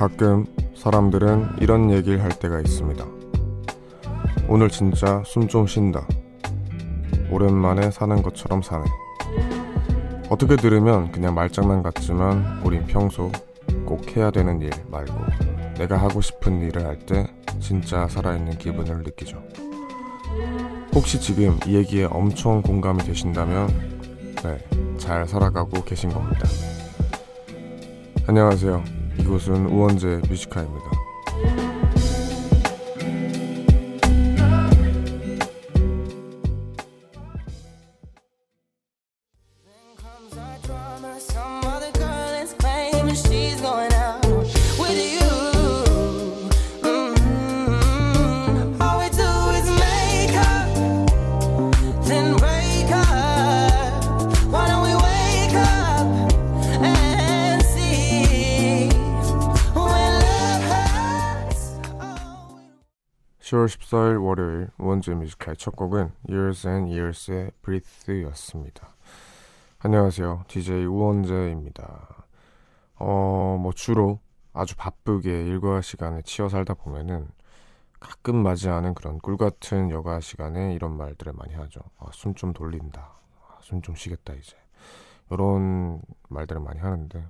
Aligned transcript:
가끔 0.00 0.46
사람들은 0.76 1.56
이런 1.60 1.90
얘기를 1.90 2.22
할 2.22 2.30
때가 2.30 2.58
있습니다. 2.58 3.04
오늘 4.48 4.70
진짜 4.70 5.22
숨 5.26 5.46
좀 5.46 5.66
쉰다. 5.66 6.08
오랜만에 7.30 7.90
사는 7.90 8.22
것처럼 8.22 8.62
사네. 8.62 8.86
어떻게 10.30 10.56
들으면 10.56 11.12
그냥 11.12 11.34
말장난 11.34 11.82
같지만 11.82 12.62
우린 12.64 12.86
평소 12.86 13.30
꼭 13.84 14.16
해야 14.16 14.30
되는 14.30 14.62
일 14.62 14.70
말고 14.90 15.12
내가 15.76 15.98
하고 15.98 16.22
싶은 16.22 16.62
일을 16.62 16.86
할 16.86 16.98
때 17.00 17.26
진짜 17.58 18.08
살아있는 18.08 18.56
기분을 18.56 19.02
느끼죠. 19.02 19.42
혹시 20.94 21.20
지금 21.20 21.58
이 21.66 21.74
얘기에 21.74 22.04
엄청 22.04 22.62
공감이 22.62 23.02
되신다면 23.02 23.68
네, 24.42 24.96
잘 24.96 25.28
살아가고 25.28 25.84
계신 25.84 26.08
겁니다. 26.08 26.48
안녕하세요. 28.26 28.99
이곳은 29.18 29.66
우원재 29.66 30.20
뮤지카입니다. 30.28 31.09
월요일 64.30 64.68
우원재 64.78 65.14
뮤지카의 65.14 65.56
첫 65.56 65.74
곡은 65.74 66.12
Years 66.28 66.68
and 66.68 66.88
Years의 66.92 67.50
Breathe였습니다. 67.62 68.94
안녕하세요. 69.80 70.44
DJ 70.46 70.84
우원재입니다. 70.84 72.26
어, 72.94 73.58
뭐 73.60 73.72
주로 73.72 74.20
아주 74.52 74.76
바쁘게 74.76 75.46
일과 75.46 75.80
시간에 75.80 76.22
치여 76.22 76.48
살다 76.48 76.74
보면은 76.74 77.26
가끔 77.98 78.36
맞이하는 78.36 78.94
그런 78.94 79.18
꿀 79.18 79.36
같은 79.36 79.90
여가 79.90 80.20
시간에 80.20 80.74
이런 80.74 80.96
말들을 80.96 81.32
많이 81.32 81.54
하죠. 81.54 81.80
아, 81.98 82.06
숨좀 82.12 82.52
돌린다. 82.52 83.00
아, 83.48 83.58
숨좀 83.62 83.96
쉬겠다 83.96 84.34
이제. 84.34 84.56
이런 85.32 86.02
말들을 86.28 86.60
많이 86.60 86.78
하는데 86.78 87.26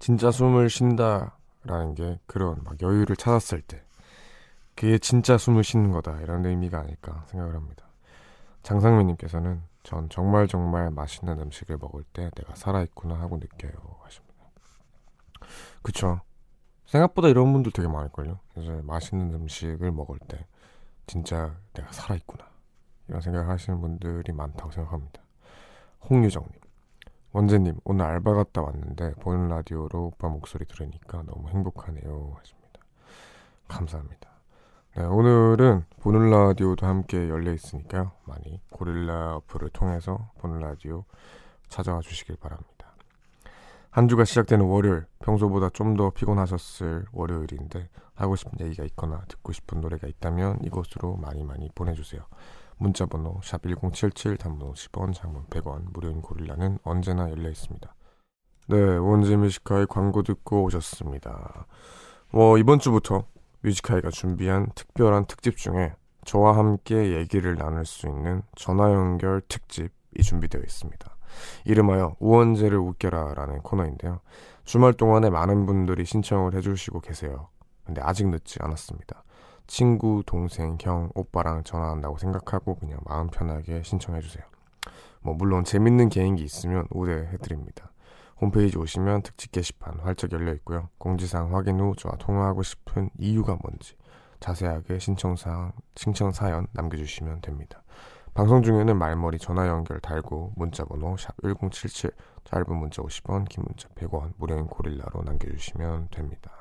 진짜 0.00 0.32
숨을 0.32 0.68
쉰다라는 0.68 1.94
게 1.94 2.18
그런 2.26 2.56
막 2.64 2.82
여유를 2.82 3.14
찾았을 3.14 3.62
때 3.62 3.84
그게 4.78 4.96
진짜 4.98 5.36
숨을 5.36 5.64
쉬는 5.64 5.90
거다 5.90 6.20
이런 6.20 6.46
의미가 6.46 6.78
아닐까 6.78 7.24
생각을 7.26 7.56
합니다. 7.56 7.84
장상민님께서는 8.62 9.60
전 9.82 10.08
정말 10.08 10.46
정말 10.46 10.88
맛있는 10.92 11.40
음식을 11.40 11.78
먹을 11.78 12.04
때 12.12 12.30
내가 12.36 12.54
살아있구나 12.54 13.18
하고 13.18 13.38
느껴요 13.38 13.72
하십니다. 14.04 14.36
그쵸. 15.82 16.20
생각보다 16.86 17.26
이런 17.26 17.52
분들 17.52 17.72
되게 17.72 17.88
많을걸요. 17.88 18.38
그래서 18.54 18.80
맛있는 18.84 19.34
음식을 19.34 19.90
먹을 19.90 20.16
때 20.20 20.46
진짜 21.08 21.56
내가 21.72 21.90
살아있구나 21.90 22.48
이런 23.08 23.20
생각을 23.20 23.48
하시는 23.48 23.80
분들이 23.80 24.32
많다고 24.32 24.70
생각합니다. 24.70 25.20
홍유정님. 26.08 26.52
원재님 27.32 27.80
오늘 27.82 28.04
알바 28.04 28.32
갔다 28.32 28.62
왔는데 28.62 29.14
보는 29.14 29.48
라디오로 29.48 30.06
오빠 30.06 30.28
목소리 30.28 30.66
들으니까 30.66 31.24
너무 31.24 31.48
행복하네요 31.48 32.36
하십니다. 32.38 32.80
감사합니다. 33.66 34.37
네, 34.98 35.04
오늘은 35.04 35.84
보는 36.00 36.28
라디오도 36.28 36.84
함께 36.84 37.28
열려 37.28 37.52
있으니까요. 37.52 38.10
많이 38.24 38.60
고릴라 38.68 39.36
어플을 39.36 39.68
통해서 39.68 40.32
보는 40.38 40.58
라디오 40.58 41.04
찾아와 41.68 42.00
주시길 42.00 42.34
바랍니다. 42.40 42.96
한 43.90 44.08
주가 44.08 44.24
시작되는 44.24 44.64
월요일, 44.66 45.06
평소보다 45.20 45.70
좀 45.70 45.94
더 45.94 46.10
피곤하셨을 46.10 47.04
월요일인데 47.12 47.90
하고 48.16 48.34
싶은 48.34 48.58
얘기가 48.58 48.82
있거나 48.86 49.22
듣고 49.28 49.52
싶은 49.52 49.80
노래가 49.80 50.08
있다면 50.08 50.64
이곳으로 50.64 51.14
많이 51.14 51.44
많이 51.44 51.70
보내주세요. 51.76 52.22
문자번호 52.78 53.38
샵 53.44 53.62
1077, 53.62 54.36
단문 54.36 54.72
50원, 54.72 55.14
장문 55.14 55.44
100원, 55.44 55.92
무료인 55.92 56.20
고릴라는 56.20 56.80
언제나 56.82 57.30
열려 57.30 57.48
있습니다. 57.48 57.94
네, 58.66 58.96
우원재의 58.96 59.36
Music 59.36 59.64
High 59.64 59.86
광고 59.86 60.24
듣고 60.24 60.64
오셨습니다. 60.64 61.68
뭐 62.32 62.58
이번 62.58 62.80
주부터 62.80 63.26
뮤지카이가 63.62 64.10
준비한 64.10 64.68
특별한 64.74 65.26
특집 65.26 65.56
중에 65.56 65.94
저와 66.24 66.56
함께 66.56 67.14
얘기를 67.14 67.56
나눌 67.56 67.84
수 67.86 68.06
있는 68.06 68.42
전화 68.54 68.92
연결 68.92 69.40
특집이 69.48 70.22
준비되어 70.22 70.60
있습니다. 70.60 71.16
이름하여 71.64 72.16
우원재를 72.18 72.78
웃겨라 72.78 73.34
라는 73.34 73.60
코너인데요. 73.62 74.20
주말 74.64 74.92
동안에 74.92 75.30
많은 75.30 75.66
분들이 75.66 76.04
신청을 76.04 76.54
해주시고 76.54 77.00
계세요. 77.00 77.48
근데 77.84 78.02
아직 78.02 78.28
늦지 78.28 78.58
않았습니다. 78.60 79.24
친구, 79.66 80.22
동생, 80.26 80.76
형, 80.80 81.10
오빠랑 81.14 81.64
전화한다고 81.64 82.18
생각하고 82.18 82.74
그냥 82.76 82.98
마음 83.04 83.28
편하게 83.28 83.82
신청해주세요. 83.82 84.44
뭐 85.22 85.34
물론 85.34 85.64
재밌는 85.64 86.08
개인기 86.08 86.42
있으면 86.42 86.86
우대해드립니다. 86.90 87.90
홈페이지 88.40 88.78
오시면 88.78 89.22
특집 89.22 89.50
게시판 89.52 89.98
활짝 90.00 90.32
열려 90.32 90.52
있고요. 90.54 90.88
공지사항 90.98 91.54
확인 91.54 91.80
후 91.80 91.94
저와 91.96 92.16
통화하고 92.16 92.62
싶은 92.62 93.10
이유가 93.18 93.56
뭔지 93.60 93.94
자세하게 94.40 95.00
신청사항, 95.00 95.72
신청 95.96 96.30
사연 96.30 96.68
남겨주시면 96.72 97.40
됩니다. 97.40 97.82
방송 98.34 98.62
중에는 98.62 98.96
말머리 98.96 99.38
전화 99.38 99.66
연결 99.66 99.98
달고 99.98 100.52
문자번호 100.54 101.16
샵 101.16 101.34
1077 101.42 102.12
짧은 102.44 102.76
문자 102.76 103.02
50원, 103.02 103.48
긴 103.48 103.64
문자 103.66 103.88
100원, 103.88 104.34
무료인 104.36 104.66
고릴라로 104.66 105.22
남겨주시면 105.24 106.08
됩니다. 106.12 106.52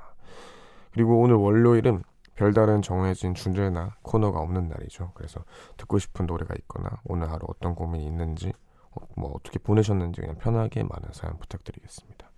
그리고 0.92 1.22
오늘 1.22 1.36
월요일은 1.36 2.04
별다른 2.34 2.82
정해진 2.82 3.36
주제나 3.36 3.96
코너가 4.02 4.40
없는 4.40 4.70
날이죠. 4.70 5.12
그래서 5.14 5.44
듣고 5.78 6.00
싶은 6.00 6.26
노래가 6.26 6.56
있거나 6.62 6.90
오늘 7.06 7.30
하루 7.32 7.46
어떤 7.48 7.76
고민이 7.76 8.06
있는지 8.06 8.50
어, 8.50 8.67
뭐 9.16 9.32
어떻게 9.36 9.60
보내셨는지 9.60 10.22
그냥 10.22 10.38
편하게 10.38 10.84
많은 10.84 11.10
사연 11.14 11.38
부탁드리겠습니다. 11.40 12.30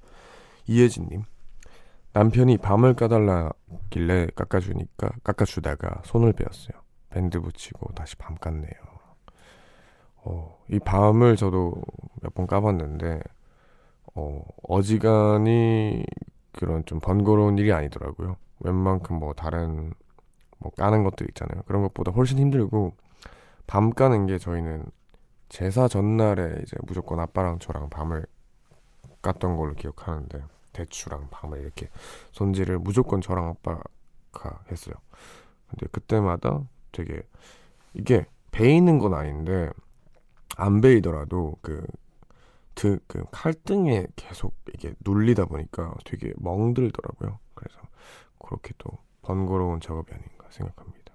이혜진님 0.68 1.24
남편이 2.14 2.58
밤을 2.58 2.96
까달라길래 2.96 4.28
깎아주니까 4.36 5.10
깎아주다가 5.24 6.02
손을 6.06 6.34
베었어요. 6.34 6.80
밴드 7.10 7.40
붙이고 7.40 7.94
다시 7.94 8.16
밤 8.16 8.36
깠네요. 8.36 8.74
어, 10.24 10.58
이 10.70 10.80
밤을 10.80 11.36
저도 11.36 11.76
몇 12.22 12.34
번 12.34 12.46
까봤는데 12.48 13.20
어, 14.16 14.44
어지간히 14.64 16.04
그런 16.52 16.84
좀 16.86 17.00
번거로운 17.00 17.58
일이 17.58 17.72
아니더라고요. 17.72 18.36
웬만큼 18.60 19.18
뭐 19.18 19.34
다른 19.34 19.94
뭐 20.58 20.72
까는 20.72 21.04
것들 21.04 21.28
있잖아요. 21.30 21.64
그런 21.64 21.82
것보다 21.84 22.12
훨씬 22.12 22.38
힘들고 22.38 22.94
밤 23.66 23.92
까는 23.92 24.26
게 24.26 24.38
저희는 24.38 24.86
제사 25.50 25.88
전날에 25.88 26.62
이제 26.64 26.78
무조건 26.84 27.20
아빠랑 27.20 27.60
저랑 27.60 27.90
밤을 27.90 28.26
깠던 29.22 29.58
걸로 29.58 29.74
기억하는데 29.74 30.44
대추랑 30.74 31.30
밤을 31.32 31.60
이렇게 31.60 31.90
손질을 32.32 32.80
무조건 32.80 33.20
저랑 33.20 33.48
아빠가 33.48 34.64
했어요. 34.72 34.96
근데 35.68 35.88
그때마다 35.92 36.62
되게 36.92 37.22
이게 37.94 38.26
베이는 38.52 39.00
건 39.00 39.14
아닌데 39.14 39.70
안 40.56 40.82
베이더라도 40.82 41.58
그, 41.62 41.86
그, 42.76 43.00
그 43.08 43.24
칼등에 43.32 44.08
계속 44.16 44.56
이게 44.74 44.94
눌리다 45.02 45.46
보니까 45.46 45.94
되게 46.06 46.34
멍들더라고요. 46.38 47.40
그래서 47.54 47.80
그렇게 48.40 48.74
또 48.78 48.98
번거로운 49.22 49.80
작업이 49.80 50.14
아닌가 50.14 50.48
생각합니다. 50.50 51.14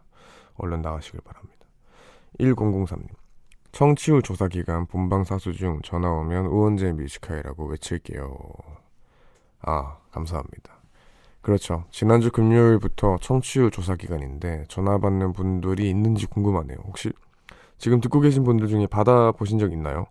얼른 0.57 0.83
나가시길 0.83 1.21
바랍니다. 1.21 1.67
1003님. 2.39 3.24
청취율 3.75 4.23
조사 4.23 4.47
기간 4.47 4.87
본방사수 4.87 5.53
중 5.55 5.81
전화 5.83 6.09
오면 6.09 6.47
우원재 6.47 6.93
뮤지카이라고 6.93 7.67
외칠게요. 7.67 8.39
아, 9.63 9.99
감사합니다. 10.13 10.79
그렇죠. 11.43 11.85
지난주 11.91 12.31
금요일부터 12.31 13.17
청취율 13.21 13.73
조사 13.73 13.97
기간인데 13.97 14.67
전화 14.69 14.99
받는 14.99 15.33
분들이 15.33 15.91
있는지 15.91 16.27
궁금하네요. 16.27 16.79
혹시 16.85 17.13
지금 17.77 18.01
듣고 18.01 18.21
계신 18.21 18.45
분들 18.45 18.69
중에 18.69 18.87
받아보신 18.87 19.59
적 19.59 19.73
있나요? 19.73 20.07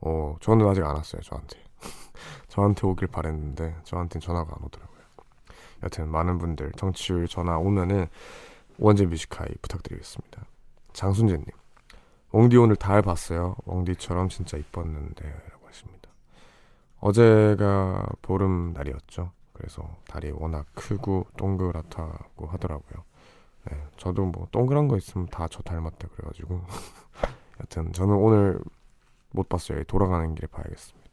어, 0.00 0.34
저는 0.40 0.66
아직 0.66 0.82
안 0.82 0.96
왔어요, 0.96 1.22
저한테. 1.22 1.60
저한테 2.48 2.88
오길 2.88 3.06
바랬는데, 3.06 3.76
저한테는 3.84 4.20
전화가 4.20 4.52
안 4.52 4.64
오더라고요. 4.64 5.00
여튼, 5.84 6.08
많은 6.08 6.38
분들, 6.38 6.72
청취율 6.72 7.28
전화 7.28 7.56
오면은, 7.56 8.08
원제 8.78 9.06
뮤지카이 9.06 9.48
부탁드리겠습니다. 9.62 10.44
장순재님, 10.92 11.44
웡디 12.34 12.56
오늘 12.56 12.74
달 12.74 13.00
봤어요. 13.00 13.54
웡디처럼 13.64 14.28
진짜 14.28 14.56
이뻤는데, 14.56 15.24
라고 15.52 15.68
하십니다. 15.68 16.08
어제가 16.98 18.06
보름 18.22 18.72
날이었죠. 18.72 19.30
그래서 19.52 19.96
다리 20.08 20.32
워낙 20.32 20.66
크고 20.74 21.28
동그랗다고 21.36 22.46
하더라고요. 22.46 23.04
네, 23.70 23.80
저도 23.96 24.24
뭐 24.26 24.48
동그란 24.50 24.88
거 24.88 24.96
있으면 24.96 25.28
다 25.28 25.46
저 25.48 25.62
닮았다 25.62 26.08
그래가지고 26.08 26.60
여튼 27.62 27.92
저는 27.92 28.16
오늘 28.16 28.58
못 29.30 29.48
봤어요. 29.48 29.84
돌아가는 29.84 30.34
길에 30.34 30.48
봐야겠습니다. 30.48 31.10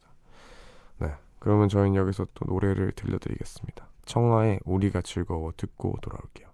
네, 0.98 1.14
그러면 1.38 1.68
저희는 1.68 1.94
여기서 1.94 2.26
또 2.34 2.46
노래를 2.46 2.90
들려드리겠습니다. 2.92 3.86
청하의 4.06 4.58
우리가 4.64 5.02
즐거워 5.02 5.52
듣고 5.56 5.94
돌아올게요. 6.02 6.48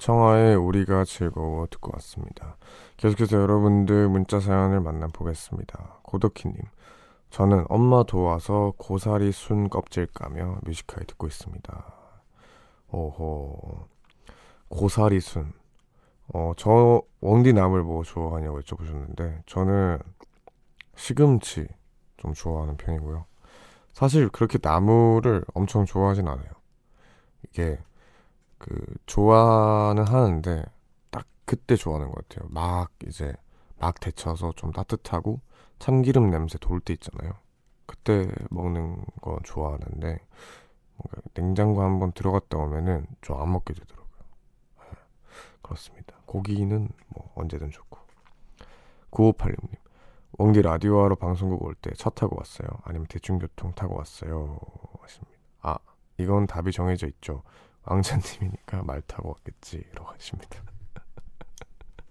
청하의 0.00 0.56
우리가 0.56 1.04
즐거워 1.04 1.66
듣고 1.66 1.90
왔습니다. 1.92 2.56
계속해서 2.96 3.36
여러분들 3.36 4.08
문자 4.08 4.40
사연을 4.40 4.80
만나보겠습니다. 4.80 5.98
고덕희님, 6.04 6.56
저는 7.28 7.66
엄마 7.68 8.02
도와서 8.04 8.72
고사리 8.78 9.30
순 9.30 9.68
껍질 9.68 10.06
까며 10.06 10.58
뮤지컬 10.64 11.04
듣고 11.04 11.26
있습니다. 11.26 11.94
오호, 12.92 13.88
고사리 14.70 15.20
순. 15.20 15.52
어, 16.32 16.52
저 16.56 17.02
왕디 17.20 17.52
나물 17.52 17.82
뭐 17.82 18.02
좋아하냐고 18.02 18.58
여쭤보셨는데, 18.60 19.42
저는 19.44 19.98
시금치 20.96 21.68
좀 22.16 22.32
좋아하는 22.32 22.78
편이고요. 22.78 23.26
사실 23.92 24.30
그렇게 24.30 24.58
나물을 24.62 25.44
엄청 25.52 25.84
좋아하진 25.84 26.26
않아요. 26.26 26.48
이게 27.50 27.78
그 28.60 28.78
좋아는 29.06 30.06
하는데 30.06 30.64
딱 31.10 31.26
그때 31.46 31.76
좋아하는 31.76 32.10
것 32.12 32.28
같아요. 32.28 32.48
막 32.52 32.90
이제 33.06 33.32
막 33.80 33.98
데쳐서 34.00 34.52
좀 34.56 34.72
따뜻하고 34.72 35.40
참기름 35.80 36.30
냄새 36.30 36.58
돌 36.58 36.80
때 36.80 36.92
있잖아요. 36.94 37.32
그때 37.86 38.28
먹는 38.50 39.04
거 39.22 39.40
좋아하는데 39.44 40.18
뭔가 40.96 41.22
냉장고 41.34 41.82
한번 41.82 42.12
들어갔다 42.12 42.58
오면은 42.58 43.06
좀 43.22 43.40
안 43.40 43.50
먹게 43.52 43.74
되더라고요. 43.74 44.06
네, 44.80 44.86
그렇습니다. 45.62 46.16
고기는 46.26 46.88
뭐 47.08 47.32
언제든 47.36 47.70
좋고. 47.70 47.98
9586님. 49.10 49.76
왕디 50.38 50.62
라디오 50.62 51.02
하러 51.04 51.16
방송국 51.16 51.62
올 51.64 51.74
때 51.82 51.90
차 51.96 52.10
타고 52.10 52.36
왔어요. 52.38 52.68
아니면 52.84 53.06
대중교통 53.08 53.72
타고 53.74 53.96
왔어요. 53.96 54.58
하십니다. 55.02 55.38
아, 55.62 55.76
이건 56.18 56.46
답이 56.46 56.72
정해져 56.72 57.06
있죠. 57.08 57.42
왕자님이니까 57.84 58.82
말 58.82 59.00
타고 59.02 59.30
왔겠지. 59.30 59.84
라고 59.94 60.10
하십니다. 60.10 60.62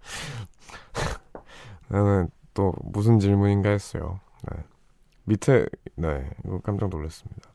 나는 1.88 2.30
또 2.54 2.74
무슨 2.82 3.18
질문인가 3.18 3.70
했어요. 3.70 4.20
네. 4.50 4.62
밑에, 5.24 5.66
네, 5.94 6.30
이거 6.44 6.60
깜짝 6.60 6.88
놀랐습니다. 6.88 7.50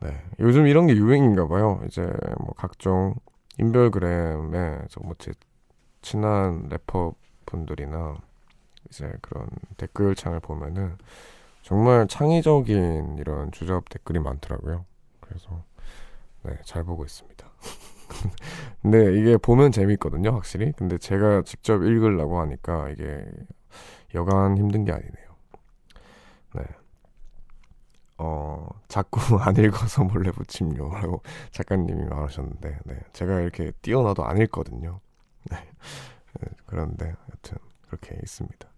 네. 0.00 0.22
요즘 0.38 0.66
이런 0.66 0.86
게 0.86 0.94
유행인가 0.96 1.48
봐요. 1.48 1.80
이제 1.86 2.02
뭐 2.38 2.54
각종 2.56 3.14
인별그램에 3.58 4.86
저뭐제 4.88 5.32
친한 6.02 6.68
래퍼 6.68 7.12
분들이나 7.46 8.16
이제 8.88 9.12
그런 9.20 9.48
댓글창을 9.76 10.40
보면은 10.40 10.96
정말 11.62 12.06
창의적인 12.06 13.18
이런 13.18 13.50
주접 13.50 13.88
댓글이 13.88 14.20
많더라고요. 14.20 14.84
그래서 15.20 15.64
네, 16.48 16.58
잘 16.64 16.82
보고 16.82 17.04
있습니다. 17.04 17.46
근데 18.80 19.14
이게 19.18 19.36
보면 19.36 19.70
재밌거든요, 19.70 20.30
확실히. 20.30 20.72
근데 20.72 20.96
제가 20.96 21.42
직접 21.42 21.82
읽으려고 21.82 22.40
하니까 22.40 22.88
이게 22.88 23.24
여간 24.14 24.56
힘든 24.56 24.84
게 24.84 24.92
아니네요. 24.92 25.28
네. 26.54 26.62
어, 28.16 28.66
자꾸 28.88 29.20
안 29.40 29.56
읽어서 29.56 30.04
몰래 30.04 30.30
붙임요 30.30 30.88
라고 30.88 31.22
작가님이 31.52 32.04
말하셨는데, 32.06 32.78
네. 32.84 33.00
제가 33.12 33.40
이렇게 33.40 33.72
띄워놔도 33.82 34.24
안 34.24 34.38
읽거든요. 34.38 35.00
네. 35.50 35.58
네, 36.40 36.48
그런데 36.66 37.14
여튼 37.30 37.58
그렇게 37.86 38.16
있습니다. 38.22 38.68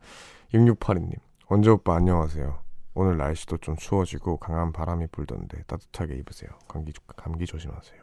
6682님, 0.53 1.15
원재 1.49 1.71
오빠 1.71 1.97
안녕하세요. 1.97 2.70
오늘 2.95 3.17
날씨도 3.17 3.59
좀 3.59 3.77
추워지고 3.77 4.39
강한 4.39 4.73
바람이 4.73 5.07
불던데 5.13 5.63
따뜻하게 5.65 6.17
입으세요. 6.17 6.51
감기, 6.67 6.93
감기 7.17 7.47
조심하세요. 7.47 8.03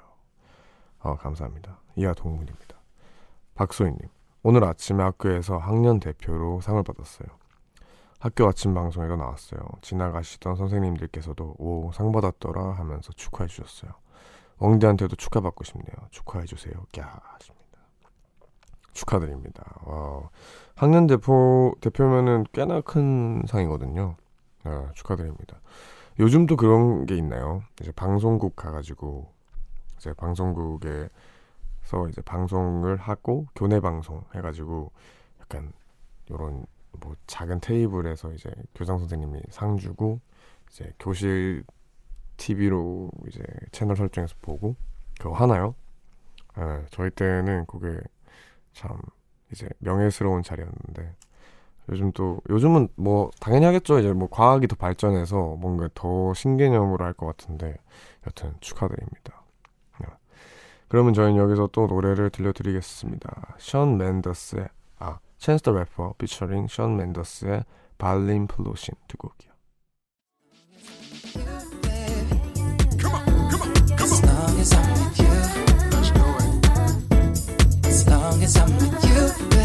아, 1.00 1.16
감사합니다. 1.16 1.80
이하 1.95 2.13
동문입니다. 2.13 2.78
박소희님, 3.56 4.00
오늘 4.44 4.63
아침에 4.63 5.04
학교에서 5.04 5.57
학년 5.57 6.00
대표로 6.00 6.62
상을 6.62 6.81
받았어요. 6.84 7.28
학교 8.19 8.48
아침 8.48 8.74
방송에도 8.74 9.16
나왔어요. 9.16 9.62
지나가시던 9.81 10.56
선생님들께서도 10.56 11.56
오, 11.60 11.92
상 11.92 12.12
받았더라 12.12 12.74
하면서 12.74 13.12
축하해 13.13 13.48
주셨어요. 13.48 13.92
엉디한테도 14.57 15.16
축하받고 15.16 15.63
싶네요. 15.63 16.07
축하해 16.10 16.45
주세요. 16.45 16.74
꺄 16.92 17.04
하십니다. 17.04 17.80
축하드립니다. 18.92 19.63
와, 19.83 20.30
학년 20.75 21.06
대표 21.06 21.75
대표면은 21.81 22.45
꽤나 22.54 22.81
큰 22.81 23.44
상이거든요. 23.48 24.16
아, 24.68 24.92
축하드립니다. 24.94 25.60
요즘도 26.19 26.58
그런 26.58 27.06
게 27.06 27.16
있나요? 27.16 27.64
이제 27.80 27.92
방송국 27.92 28.56
가가지고 28.56 29.31
이제 29.98 30.14
방송국에서 30.14 31.10
이제 32.10 32.22
방송을 32.24 32.98
하고 32.98 33.48
교내 33.56 33.80
방송 33.80 34.24
해가지고 34.36 34.92
약간 35.40 35.72
요런 36.30 36.66
뭐 37.00 37.16
작은 37.28 37.62
테이블에서 37.62 38.34
이제 38.34 38.52
교장 38.75 38.98
선생님이 38.98 39.42
상 39.50 39.78
주고 39.78 40.19
이제 40.69 40.92
교실 41.00 41.64
TV로 42.38 43.09
이제 43.28 43.42
채널 43.71 43.95
설정해서 43.95 44.36
보고 44.42 44.76
그거 45.19 45.33
하나요? 45.33 45.76
예, 46.57 46.86
저희 46.90 47.09
때는 47.12 47.66
그게 47.68 48.00
참 48.74 49.00
이제 49.52 49.69
명예스러운 49.80 50.44
자리였는데 50.44 51.16
요즘 51.89 52.11
또 52.11 52.41
요즘은 52.49 52.89
뭐 52.95 53.31
당연히 53.39 53.65
하겠죠 53.65 53.99
이제 53.99 54.11
뭐 54.13 54.27
과학이 54.29 54.67
더 54.67 54.75
발전해서 54.75 55.56
뭔가 55.59 55.87
더 55.94 56.33
신개념으로 56.33 57.03
할 57.06 57.13
것 57.13 57.25
같은데 57.27 57.77
여튼 58.25 58.53
축하드립니다. 58.59 59.41
네. 59.99 60.07
그러면 60.89 61.13
저희는 61.13 61.37
여기서 61.37 61.69
또 61.71 61.87
노래를 61.87 62.29
들려드리겠습니다. 62.29 63.56
Shawn 63.57 63.97
Mendes의 63.97 64.68
아 64.99 65.19
Chance 65.37 65.64
the 65.64 65.71
Rapper 65.71 66.16
피처링 66.17 66.67
Shawn 66.68 66.97
Mendes의 66.97 67.64
발린 67.97 68.47
플로신 68.47 68.94
두고 69.07 69.29
올게요. 69.29 69.53
As 77.85 78.07
long 78.07 78.41
as 78.44 78.57
I'm 78.57 78.69
with 78.77 79.06
you. 79.06 79.56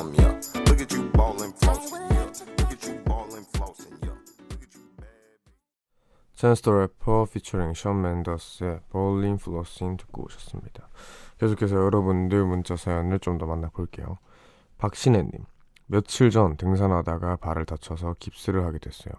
Some, 0.00 0.14
yeah. 0.14 0.40
Look 0.66 0.80
at 0.80 0.92
you 0.92 1.10
ballin' 1.12 1.52
flossing, 1.60 2.06
yeah. 2.10 2.26
Look 2.58 2.72
at 2.72 2.86
you 2.88 2.94
ballin' 3.04 3.44
flossing, 3.54 3.96
yeah. 4.02 4.16
Chance 6.34 6.62
the 6.62 6.72
Rapper 6.72 7.26
피처링 7.26 7.74
Shawn 7.74 8.00
Mendes의 8.00 8.80
Ballin 8.88 9.36
Flossin 9.36 9.98
듣고 9.98 10.24
오셨습니다. 10.24 10.88
계속해서 11.38 11.76
여러분들 11.76 12.44
문자 12.46 12.76
사연을 12.76 13.18
좀 13.20 13.36
더 13.38 13.44
만나볼게요. 13.46 14.18
박신혜님, 14.78 15.44
며칠 15.86 16.30
전 16.30 16.56
등산하다가 16.56 17.36
발을 17.36 17.66
다쳐서 17.66 18.16
깁스를 18.18 18.64
하게 18.64 18.78
됐어요. 18.78 19.12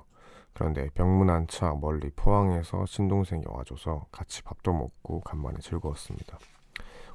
그런데 0.53 0.89
병문안차 0.96 1.75
멀리 1.79 2.09
포항에서 2.09 2.85
친동생이 2.85 3.43
와줘서 3.47 4.07
같이 4.11 4.41
밥도 4.41 4.73
먹고 4.73 5.21
간만에 5.21 5.59
즐거웠습니다. 5.59 6.39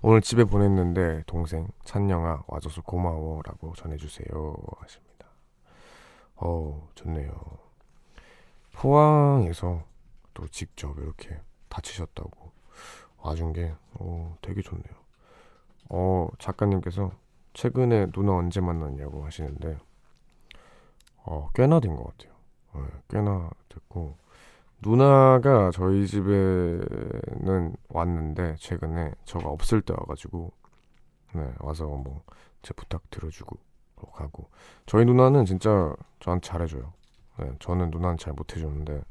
오늘 0.09 0.21
집에 0.21 0.45
보냈는데 0.45 1.25
동생 1.27 1.67
찬영아 1.83 2.45
와줘서 2.47 2.81
고마워라고 2.83 3.75
전해주세요 3.75 4.57
하십니다. 4.79 5.27
어 6.37 6.89
좋네요. 6.95 7.35
포항에서 8.73 9.83
또 10.33 10.47
직접 10.47 10.97
이렇게 11.01 11.41
다치셨다고 11.69 12.53
와준 13.19 13.53
게 13.53 13.75
어, 13.95 14.37
되게 14.43 14.63
좋네요. 14.63 14.95
어, 15.89 16.29
작가님께서 16.39 17.11
최근에 17.55 18.13
누나 18.13 18.35
언제 18.37 18.61
만났냐고 18.61 19.25
하시는데 19.27 19.77
어, 21.25 21.51
꽤나 21.53 21.81
된 21.81 21.97
것 21.97 22.17
같아요. 22.17 22.33
어, 22.75 22.87
꽤나 23.09 23.51
됐고 23.69 24.17
누나가 24.83 25.71
저희 25.73 26.07
집에는 26.07 27.77
왔는데 27.89 28.57
최근에 28.59 29.13
저가 29.25 29.49
없을 29.49 29.81
때 29.83 29.95
와가지고 29.95 30.53
네 31.35 31.53
와서 31.61 31.87
뭐 31.87 32.23
제 32.67 32.75
부탁 32.75 33.09
들어주고 33.11 33.57
가고 34.13 34.51
저희 34.87 35.05
누나는 35.05 35.45
진짜 35.45 35.95
저한테 36.19 36.49
잘해줘요. 36.49 36.93
네, 37.39 37.53
저는 37.61 37.91
누나는 37.91 38.17
잘 38.19 38.33
못해주는데 38.33 39.05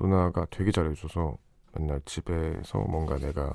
누나가 0.00 0.44
되게 0.50 0.72
잘해줘서 0.72 1.36
맨날 1.72 2.00
집에서 2.04 2.80
뭔가 2.80 3.16
내가 3.16 3.54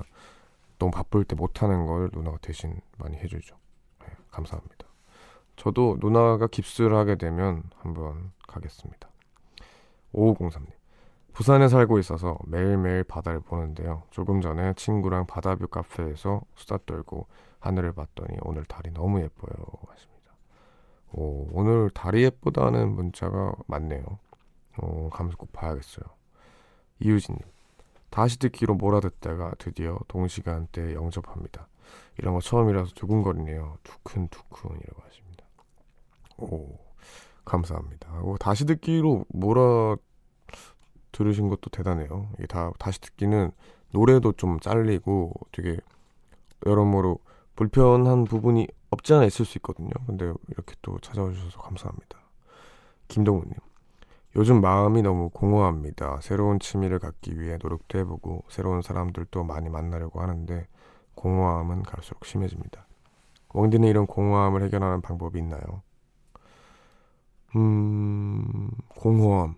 너무 0.78 0.90
바쁠 0.90 1.24
때 1.24 1.36
못하는 1.36 1.84
걸 1.84 2.08
누나가 2.14 2.38
대신 2.38 2.80
많이 2.96 3.18
해주죠. 3.18 3.56
네, 4.00 4.06
감사합니다. 4.30 4.86
저도 5.56 5.98
누나가 6.00 6.46
깁스를 6.46 6.96
하게 6.96 7.16
되면 7.16 7.62
한번 7.76 8.32
가겠습니다. 8.48 9.06
5503님. 10.14 10.70
부산에 11.36 11.68
살고 11.68 11.98
있어서 11.98 12.38
매일매일 12.46 13.04
바다를 13.04 13.40
보는데요. 13.40 14.04
조금 14.08 14.40
전에 14.40 14.72
친구랑 14.72 15.26
바다뷰 15.26 15.66
카페에서 15.68 16.40
수다 16.54 16.78
떨고 16.86 17.26
하늘을 17.60 17.92
봤더니 17.92 18.38
오늘 18.40 18.64
달이 18.64 18.92
너무 18.92 19.20
예뻐요. 19.20 19.52
하십니다. 19.86 20.32
오, 21.12 21.46
오늘 21.52 21.90
달이 21.90 22.22
예쁘다는 22.22 22.94
문자가 22.94 23.52
많네요. 23.66 24.18
오, 24.80 25.10
가면서 25.10 25.36
꼭 25.36 25.52
봐야겠어요. 25.52 26.06
이유진님. 27.00 27.42
다시 28.08 28.38
듣기로 28.38 28.74
몰아듣다가 28.76 29.56
드디어 29.58 29.98
동시간대에 30.08 30.94
영접합니다. 30.94 31.68
이런 32.16 32.32
거 32.32 32.40
처음이라서 32.40 32.94
두근거리네요. 32.94 33.76
두근두근이라고 33.82 35.02
하십니다. 35.02 35.44
오, 36.38 36.78
감사합니다. 37.44 38.20
오, 38.22 38.38
다시 38.38 38.64
듣기로 38.64 39.26
몰아 39.28 39.96
들으신 41.16 41.48
것도 41.48 41.70
대단해요. 41.70 42.28
이게 42.38 42.46
다 42.46 42.70
다시 42.78 43.00
듣기는 43.00 43.50
노래도 43.90 44.32
좀 44.32 44.60
잘리고 44.60 45.32
되게 45.50 45.78
여러모로 46.66 47.18
불편한 47.54 48.24
부분이 48.24 48.68
없지 48.90 49.14
않아 49.14 49.24
있을 49.24 49.46
수 49.46 49.56
있거든요. 49.58 49.90
근데 50.06 50.32
이렇게 50.48 50.74
또 50.82 50.98
찾아오셔서 50.98 51.58
감사합니다. 51.60 52.18
김동훈님. 53.08 53.54
요즘 54.36 54.60
마음이 54.60 55.00
너무 55.00 55.30
공허합니다. 55.30 56.20
새로운 56.20 56.58
취미를 56.58 56.98
갖기 56.98 57.40
위해 57.40 57.56
노력도 57.62 57.98
해보고 57.98 58.44
새로운 58.50 58.82
사람들도 58.82 59.42
많이 59.44 59.70
만나려고 59.70 60.20
하는데 60.20 60.66
공허함은 61.14 61.84
갈수록 61.84 62.26
심해집니다. 62.26 62.86
웡디는 63.54 63.88
이런 63.88 64.06
공허함을 64.06 64.62
해결하는 64.64 65.00
방법이 65.00 65.38
있나요? 65.38 65.82
음, 67.54 68.68
공허함. 68.88 69.54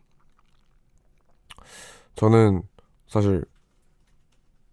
저는 2.18 2.62
사실 3.06 3.44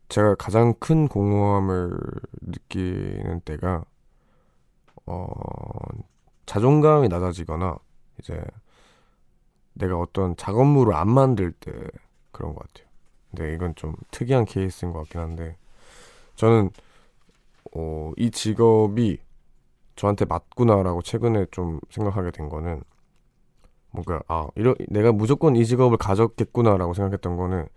제가 0.10 0.34
가장 0.34 0.74
큰 0.80 1.08
공허함을 1.08 1.96
느끼는 2.42 3.42
때가 3.42 3.86
어 5.06 5.28
자존감이 6.48 7.08
낮아지거나 7.08 7.78
이제 8.20 8.44
내가 9.74 10.00
어떤 10.00 10.36
작업물을 10.38 10.96
안 10.96 11.08
만들 11.08 11.52
때 11.52 11.72
그런 12.32 12.56
것 12.56 12.66
같아요. 12.68 12.88
근데 13.30 13.54
이건 13.54 13.75
좀 13.75 13.94
특이한 14.10 14.46
케이스인 14.46 14.92
것 14.92 15.02
같긴 15.02 15.22
한데 15.22 15.56
저는 16.34 16.72
어, 17.75 18.12
이 18.18 18.32
직업이 18.32 19.20
저한테 19.96 20.25
맞구나라고 20.25 21.04
최근에 21.04 21.46
좀 21.52 21.80
생각하게 21.92 22.32
된 22.32 22.50
거는 22.50 22.82
뭔가 23.96 24.22
아 24.28 24.48
이런 24.56 24.75
내가 24.90 25.12
무조건 25.12 25.56
이 25.56 25.66
직업을 25.66 25.98
가졌겠구나라고 25.98 26.94
생각했던 26.94 27.38
거는 27.38 27.68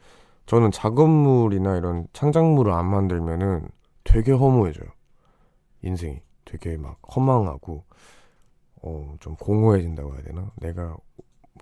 저는 0.47 0.71
작업물이나 0.71 1.77
이런 1.77 2.07
창작물을 2.13 2.73
안 2.73 2.87
만들면은 2.87 3.69
되게 4.05 4.33
허무해져요. 4.33 4.89
인생이 5.83 6.21
되게 6.45 6.77
막 6.77 6.99
허망하고 7.15 7.85
어 8.83 9.17
좀 9.21 9.37
공허해진다고 9.37 10.15
해야 10.15 10.23
되나? 10.23 10.51
내가 10.57 10.97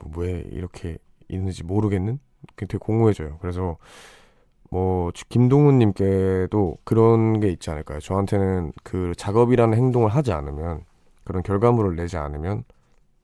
뭐왜 0.03 0.47
이렇게 0.53 0.99
있는지 1.29 1.65
모르겠는? 1.65 2.19
되게 2.57 2.79
공허해져요. 2.79 3.39
그래서 3.41 3.77
뭐 4.71 5.11
김동훈님께도 5.29 6.79
그런 6.85 7.41
게 7.41 7.49
있지 7.51 7.71
않을까요? 7.71 8.01
저한테는 8.01 8.73
그 8.83 9.13
작업이라는 9.17 9.77
행동을 9.77 10.11
하지 10.11 10.33
않으면 10.33 10.85
그런 11.25 11.43
결과물을 11.43 11.97
내지 11.97 12.17
않으면 12.17 12.65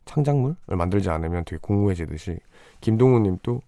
창작물을 0.05 0.57
만들지 0.77 1.11
않으면 1.11 1.45
되게 1.45 1.59
공허해지듯이 1.61 2.39
김동훈님도 2.81 3.61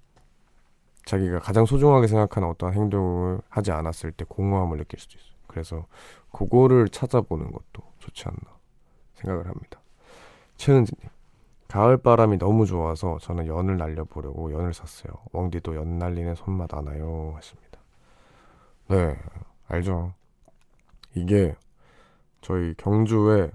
자기가 1.04 1.38
가장 1.40 1.66
소중하게 1.66 2.06
생각하는 2.06 2.48
어떤 2.48 2.72
행동을 2.72 3.40
하지 3.48 3.72
않았을 3.72 4.12
때 4.12 4.24
공허함을 4.26 4.78
느낄 4.78 4.98
수도 4.98 5.18
있어요. 5.18 5.34
그래서 5.46 5.86
그거를 6.32 6.88
찾아보는 6.88 7.52
것도 7.52 7.82
좋지 7.98 8.24
않나 8.26 8.56
생각을 9.14 9.46
합니다. 9.46 9.80
최은지님, 10.56 11.08
가을 11.68 11.96
바람이 11.96 12.38
너무 12.38 12.66
좋아서 12.66 13.18
저는 13.20 13.46
연을 13.46 13.76
날려보려고 13.76 14.52
연을 14.52 14.72
샀어요. 14.72 15.12
웡디도 15.32 15.76
연 15.76 15.98
날리는 15.98 16.34
손맛 16.34 16.72
아나요? 16.74 17.32
하십니다. 17.36 17.80
네, 18.88 19.16
알죠. 19.68 20.14
이게 21.14 21.54
저희 22.40 22.74
경주에 22.74 23.50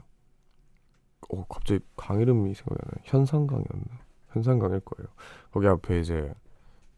어, 1.29 1.45
갑자기 1.49 1.79
강 1.95 2.19
이름이 2.21 2.53
생각이 2.53 2.79
나네. 2.85 3.01
현상강이었나? 3.05 3.99
현상강일 4.29 4.79
거예요. 4.81 5.07
거기 5.51 5.67
앞에 5.67 5.99
이제 5.99 6.33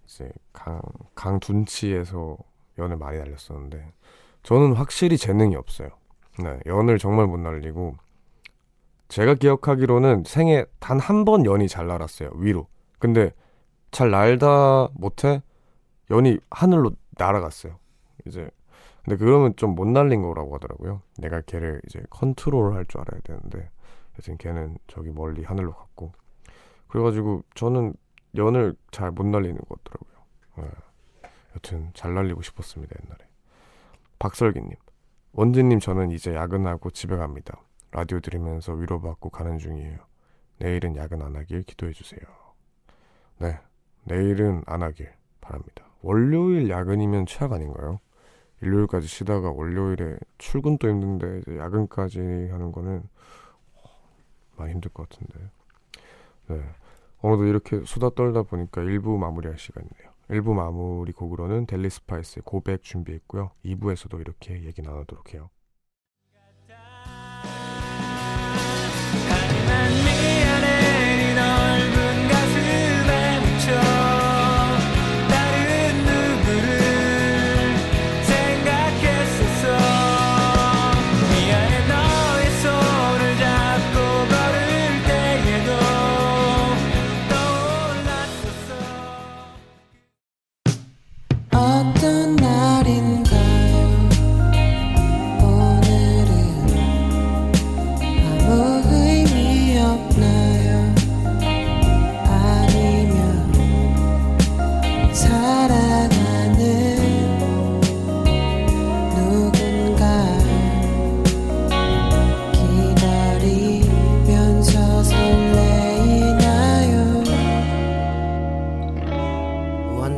이제 0.05 0.31
강, 0.53 0.81
강 1.15 1.39
둔치에서 1.39 2.37
연을 2.77 2.97
많이 2.97 3.17
날렸었는데 3.17 3.93
저는 4.43 4.73
확실히 4.73 5.17
재능이 5.17 5.55
없어요. 5.55 5.89
네, 6.43 6.59
연을 6.65 6.97
정말 6.97 7.27
못 7.27 7.37
날리고 7.37 7.95
제가 9.09 9.35
기억하기로는 9.35 10.23
생애 10.25 10.65
단 10.79 10.99
한 10.99 11.25
번 11.25 11.45
연이 11.45 11.67
잘 11.67 11.87
날았어요. 11.87 12.31
위로. 12.35 12.67
근데 12.99 13.31
잘 13.91 14.09
날다 14.11 14.89
못해 14.93 15.41
연이 16.11 16.39
하늘로 16.49 16.91
날아갔어요. 17.17 17.77
이제 18.25 18.49
근데 19.03 19.17
그러면 19.17 19.53
좀 19.57 19.75
못 19.75 19.85
날린 19.87 20.21
거라고 20.21 20.55
하더라고요. 20.55 21.01
내가 21.17 21.41
걔를 21.41 21.81
이제 21.87 22.01
컨트롤 22.09 22.73
할 22.73 22.85
줄 22.85 23.01
알아야 23.01 23.19
되는데 23.23 23.69
여튼 24.17 24.37
걔는 24.37 24.77
저기 24.87 25.09
멀리 25.09 25.43
하늘로 25.43 25.73
갔고 25.73 26.13
그래가지고 26.87 27.43
저는 27.55 27.93
연을 28.35 28.75
잘 28.91 29.11
못 29.11 29.25
날리는 29.25 29.57
것 29.57 29.83
같더라고요. 29.83 30.25
네. 30.57 31.29
여튼 31.55 31.91
잘 31.93 32.13
날리고 32.13 32.41
싶었습니다 32.41 32.95
옛날에. 33.03 33.27
박설기님, 34.19 34.75
원진님 35.33 35.79
저는 35.79 36.11
이제 36.11 36.33
야근하고 36.33 36.91
집에 36.91 37.15
갑니다. 37.17 37.59
라디오 37.91 38.19
들으면서 38.19 38.73
위로받고 38.73 39.29
가는 39.29 39.57
중이에요. 39.57 39.97
내일은 40.59 40.95
야근 40.95 41.21
안 41.21 41.35
하길 41.35 41.63
기도해 41.63 41.91
주세요. 41.91 42.21
네, 43.39 43.59
내일은 44.03 44.61
안 44.65 44.83
하길 44.83 45.11
바랍니다. 45.41 45.85
월요일 46.01 46.69
야근이면 46.69 47.25
최악 47.25 47.53
아닌가요? 47.53 47.99
일요일까지 48.61 49.07
쉬다가 49.07 49.49
월요일에 49.51 50.17
출근도 50.37 50.87
힘든데 50.87 51.39
이제 51.39 51.57
야근까지 51.57 52.19
하는 52.19 52.71
거는 52.71 53.03
많이 54.61 54.73
힘들 54.73 54.91
것 54.91 55.09
같은데. 55.09 55.51
네. 56.47 56.63
오늘도 57.21 57.45
이렇게 57.45 57.83
수다 57.85 58.09
떨다 58.15 58.43
보니까 58.43 58.81
1부 58.81 59.17
마무리할 59.17 59.57
시간이네요. 59.57 60.11
1부 60.29 60.53
마무리 60.53 61.11
곡으로는 61.11 61.65
델리 61.65 61.89
스파이스의 61.89 62.43
고백 62.45 62.83
준비했고요. 62.83 63.51
2부에서도 63.65 64.19
이렇게 64.21 64.63
얘기 64.63 64.81
나누도록 64.81 65.33
해요. 65.33 65.49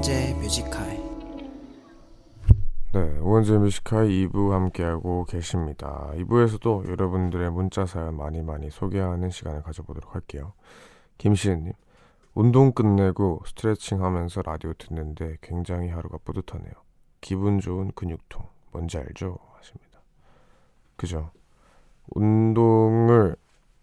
오원재 0.03 0.33
뮤지카이 0.33 0.97
네, 2.91 3.19
오원재 3.21 3.57
뮤지카이 3.57 4.27
2부 4.27 4.49
함께하고 4.49 5.23
계십니다. 5.23 6.11
2부에서도 6.15 6.89
여러분들의 6.89 7.49
문자 7.51 7.85
사연 7.85 8.17
많이 8.17 8.41
많이 8.41 8.69
소개하는 8.69 9.29
시간을 9.29 9.63
가져보도록 9.63 10.13
할게요. 10.13 10.51
김시은님, 11.19 11.71
운동 12.33 12.73
끝내고 12.73 13.43
스트레칭 13.45 14.03
하면서 14.03 14.41
라디오 14.41 14.73
듣는데 14.73 15.37
굉장히 15.39 15.87
하루가 15.87 16.17
뿌듯하네요. 16.25 16.73
기분 17.21 17.61
좋은 17.61 17.93
근육통, 17.95 18.45
뭔지 18.73 18.97
알죠? 18.97 19.37
하십니다. 19.55 20.01
그죠? 20.97 21.31
운동을 22.09 23.37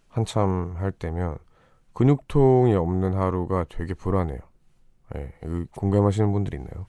한참 0.09 0.75
할 0.77 0.93
때면 0.93 1.39
근육통이 1.95 2.75
없는 2.75 3.15
하루가 3.15 3.65
되게 3.71 3.95
불안해요. 3.95 4.50
예, 5.17 5.33
공감하시는 5.77 6.33
분들 6.33 6.55
있나요? 6.55 6.87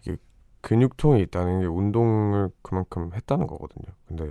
이게 0.00 0.16
근육통이 0.60 1.22
있다는 1.22 1.60
게 1.60 1.66
운동을 1.66 2.50
그만큼 2.62 3.12
했다는 3.14 3.46
거거든요. 3.46 3.94
근데 4.06 4.30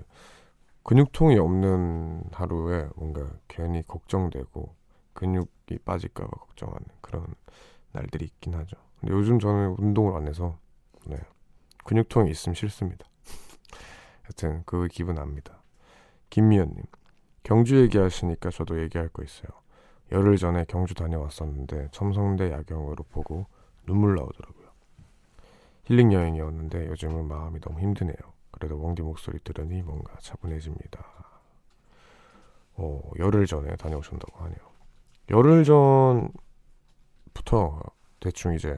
근육통이 0.83 1.37
없는 1.39 2.25
하루에 2.31 2.87
뭔가 2.95 3.27
괜히 3.47 3.81
걱정되고 3.87 4.75
근육이 5.13 5.79
빠질까봐 5.83 6.29
걱정하는 6.29 6.85
그런 7.01 7.25
날들이 7.91 8.25
있긴 8.25 8.53
하죠. 8.53 8.77
근데 8.99 9.13
요즘 9.13 9.39
저는 9.39 9.75
운동을 9.79 10.15
안 10.15 10.27
해서 10.27 10.57
네, 11.07 11.17
근육통이 11.85 12.29
있으면 12.29 12.53
싫습니다. 12.53 13.05
하여튼 14.23 14.63
그 14.65 14.87
기분 14.87 15.17
압니다. 15.17 15.63
김미연님 16.29 16.83
경주 17.43 17.81
얘기하시니까 17.81 18.49
저도 18.49 18.81
얘기할 18.81 19.09
거 19.09 19.23
있어요. 19.23 19.49
열흘 20.11 20.37
전에 20.37 20.65
경주 20.67 20.93
다녀왔었는데 20.93 21.89
첨성대 21.91 22.51
야경으로 22.51 23.03
보고 23.11 23.45
눈물 23.85 24.15
나오더라고요. 24.15 24.65
힐링 25.85 26.13
여행이었는데 26.13 26.87
요즘은 26.87 27.27
마음이 27.27 27.59
너무 27.59 27.79
힘드네요. 27.79 28.15
그래도 28.51 28.77
웡디 28.77 29.01
목소리 29.01 29.39
들으니 29.43 29.81
뭔가 29.81 30.15
차분해집니다. 30.19 31.05
어, 32.77 33.01
열흘 33.19 33.45
전에 33.45 33.75
다녀오신다고 33.75 34.43
하네요. 34.43 34.57
열흘 35.29 35.63
전부터 37.33 37.81
대충 38.19 38.53
이제 38.53 38.77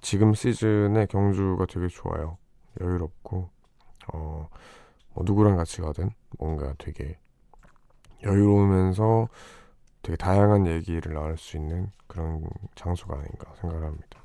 지금 0.00 0.34
시즌에 0.34 1.06
경주가 1.06 1.66
되게 1.66 1.88
좋아요. 1.88 2.38
여유롭고 2.80 3.48
어, 4.12 4.48
뭐 5.14 5.24
누구랑 5.24 5.56
같이 5.56 5.80
가든 5.80 6.10
뭔가 6.38 6.74
되게 6.78 7.18
여유로우면서 8.22 9.28
되게 10.06 10.16
다양한 10.16 10.66
얘기를 10.68 11.14
나눌 11.14 11.36
수 11.36 11.56
있는 11.56 11.90
그런 12.06 12.48
장소가 12.76 13.16
아닌가 13.16 13.52
생각을 13.60 13.84
합니다. 13.86 14.22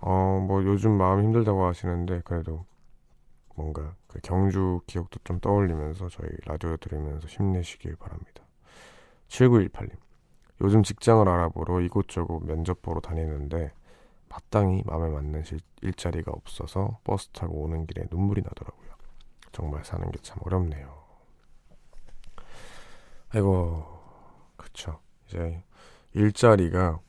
어, 0.00 0.44
뭐 0.46 0.64
요즘 0.64 0.92
마음이 0.92 1.24
힘들다고 1.24 1.64
하시는데 1.66 2.22
그래도 2.24 2.64
뭔가 3.56 3.94
그 4.08 4.20
경주 4.22 4.80
기억도 4.86 5.20
좀 5.24 5.40
떠올리면서 5.40 6.08
저희 6.08 6.28
라디오 6.46 6.76
들으면서 6.76 7.26
힘내시길 7.28 7.96
바랍니다. 7.96 8.44
7918님. 9.28 9.96
요즘 10.62 10.82
직장을 10.82 11.28
알아보러 11.28 11.80
이곳저곳 11.80 12.40
면접 12.44 12.82
보러 12.82 13.00
다니는데 13.00 13.72
마땅히 14.28 14.82
마음에 14.86 15.08
맞는 15.10 15.44
실- 15.44 15.60
일자리가 15.82 16.32
없어서 16.32 16.98
버스 17.04 17.28
타고 17.30 17.62
오는 17.62 17.86
길에 17.86 18.06
눈물이 18.10 18.42
나더라고요. 18.42 18.90
정말 19.52 19.84
사는 19.84 20.10
게 20.10 20.18
참 20.22 20.38
어렵네요. 20.44 21.02
아이고, 23.30 23.84
그쵸. 24.56 25.00
이제 25.26 25.62
일자리가 26.14 27.00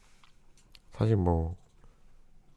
사실 0.93 1.15
뭐 1.15 1.55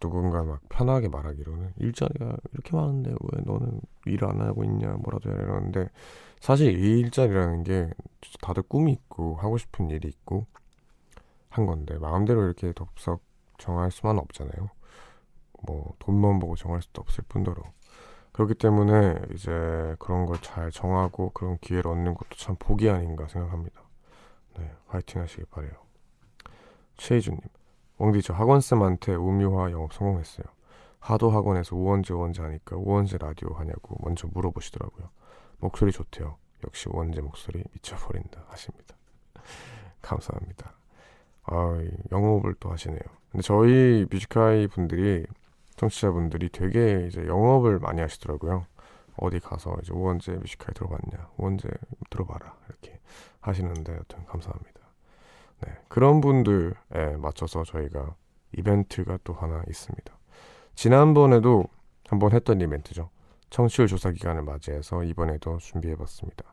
누군가 0.01 0.42
막 0.44 0.61
편하게 0.68 1.09
말하기로는 1.09 1.72
일자리가 1.79 2.37
이렇게 2.53 2.77
많은데 2.77 3.11
왜 3.11 3.42
너는 3.44 3.81
일 4.07 4.24
안 4.24 4.40
하고 4.40 4.64
있냐 4.64 4.88
뭐라도 4.92 5.31
해라 5.31 5.42
이러는데 5.42 5.88
사실 6.40 6.79
이 6.79 7.01
일자리라는 7.01 7.64
게 7.64 7.90
다들 8.42 8.62
꿈이 8.64 8.92
있고 8.92 9.37
하고 9.37 9.59
싶은 9.59 9.90
일이 9.90 10.09
있고 10.09 10.46
한 11.51 11.66
건데 11.66 11.98
마음대로 11.98 12.44
이렇게 12.44 12.72
덥석 12.74 13.22
정할 13.59 13.90
수만 13.90 14.18
없잖아요. 14.18 14.70
뭐 15.66 15.94
돈만 15.98 16.38
보고 16.38 16.57
정할 16.57 16.83
수도 16.83 17.03
없을 17.03 17.24
뿐더러 17.29 17.62
그렇기 18.33 18.55
때문에 18.55 19.16
이제 19.35 19.51
그런 19.98 20.27
걸 20.27 20.38
잘 20.42 20.70
정하고 20.70 21.31
그런 21.31 21.59
기회를 21.61 21.90
얻는 21.90 22.14
것도 22.14 22.37
참 22.37 22.57
복이 22.59 22.88
아닌가 22.90 23.29
생각합니다. 23.29 23.83
네, 24.59 24.71
화이팅 24.88 25.23
하시길 25.23 25.47
바래요. 25.51 25.73
최희준님, 26.97 27.40
웡디 27.99 28.23
저 28.23 28.35
학원쌤한테 28.35 29.14
우미화 29.14 29.71
영업 29.71 29.92
성공했어요. 29.92 30.47
하도 31.01 31.31
학원에서 31.31 31.77
우원재 31.77 32.12
우원재 32.12 32.42
하니까 32.42 32.77
우원재 32.77 33.18
라디오 33.18 33.55
하냐고 33.55 33.97
먼저 34.03 34.29
물어보시더라고요. 34.29 35.09
목소리 35.59 35.92
좋대요. 35.92 36.37
역시 36.64 36.88
우원재 36.88 37.21
목소리 37.21 37.62
미쳐버린다 37.73 38.44
하십니다. 38.49 38.97
감사합니다. 40.03 40.75
아, 41.44 41.81
이 41.81 41.90
영업을 42.12 42.55
또 42.61 42.71
하시네요. 42.71 43.01
근데 43.31 43.42
저희 43.42 44.07
뮤지카이 44.11 44.66
분들이 44.66 45.25
청취자분들이 45.77 46.51
되게 46.51 47.07
이제 47.07 47.25
영업을 47.27 47.79
많이 47.79 48.01
하시더라고요. 48.01 48.66
어디 49.16 49.40
가서 49.40 49.77
이제 49.83 49.92
우원재 49.92 50.33
뮤지카이 50.33 50.75
들어봤냐, 50.75 51.31
우원재 51.37 51.68
들어봐라 52.11 52.55
이렇게 52.68 53.01
하시는데 53.40 53.92
여튼 53.92 54.24
감사합니다. 54.27 54.81
네, 55.61 55.72
그런 55.88 56.20
분들에 56.20 56.72
맞춰서 57.18 57.64
저희가 57.64 58.14
이벤트가 58.57 59.18
또 59.24 59.33
하나 59.33 59.62
있습니다. 59.68 60.18
지난번에도 60.74 61.64
한번 62.09 62.33
했던 62.33 62.61
이벤트죠. 62.61 63.11
청취율 63.51 63.88
조사 63.88 64.11
기간을 64.11 64.42
맞이해서 64.42 65.05
이번에도 65.05 65.59
준비해봤습니다. 65.59 66.44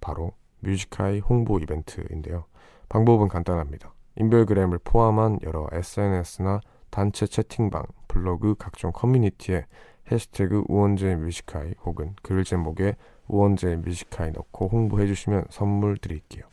바로 0.00 0.32
Music 0.60 0.93
High 0.93 1.20
홍보 1.20 1.58
이벤트인데요. 1.58 2.44
방법은 2.88 3.28
간단합니다. 3.28 3.94
인별그램을 4.16 4.80
포함한 4.82 5.38
여러 5.42 5.68
SNS나 5.72 6.60
단체 6.90 7.26
채팅방, 7.26 7.84
블로그, 8.08 8.56
각종 8.56 8.90
커뮤니티에 8.92 9.66
해시태그 10.10 10.64
우원재 10.68 11.14
Music 11.14 11.47
High 11.47 11.74
혹은 11.84 12.16
글 12.22 12.42
제목에 12.42 12.96
우원재 13.30 13.76
Music 13.76 14.07
High 14.07 14.32
넣고 14.32 14.68
홍보해 14.68 15.06
주시면 15.06 15.44
선물 15.50 15.96
드릴게요. 15.96 16.44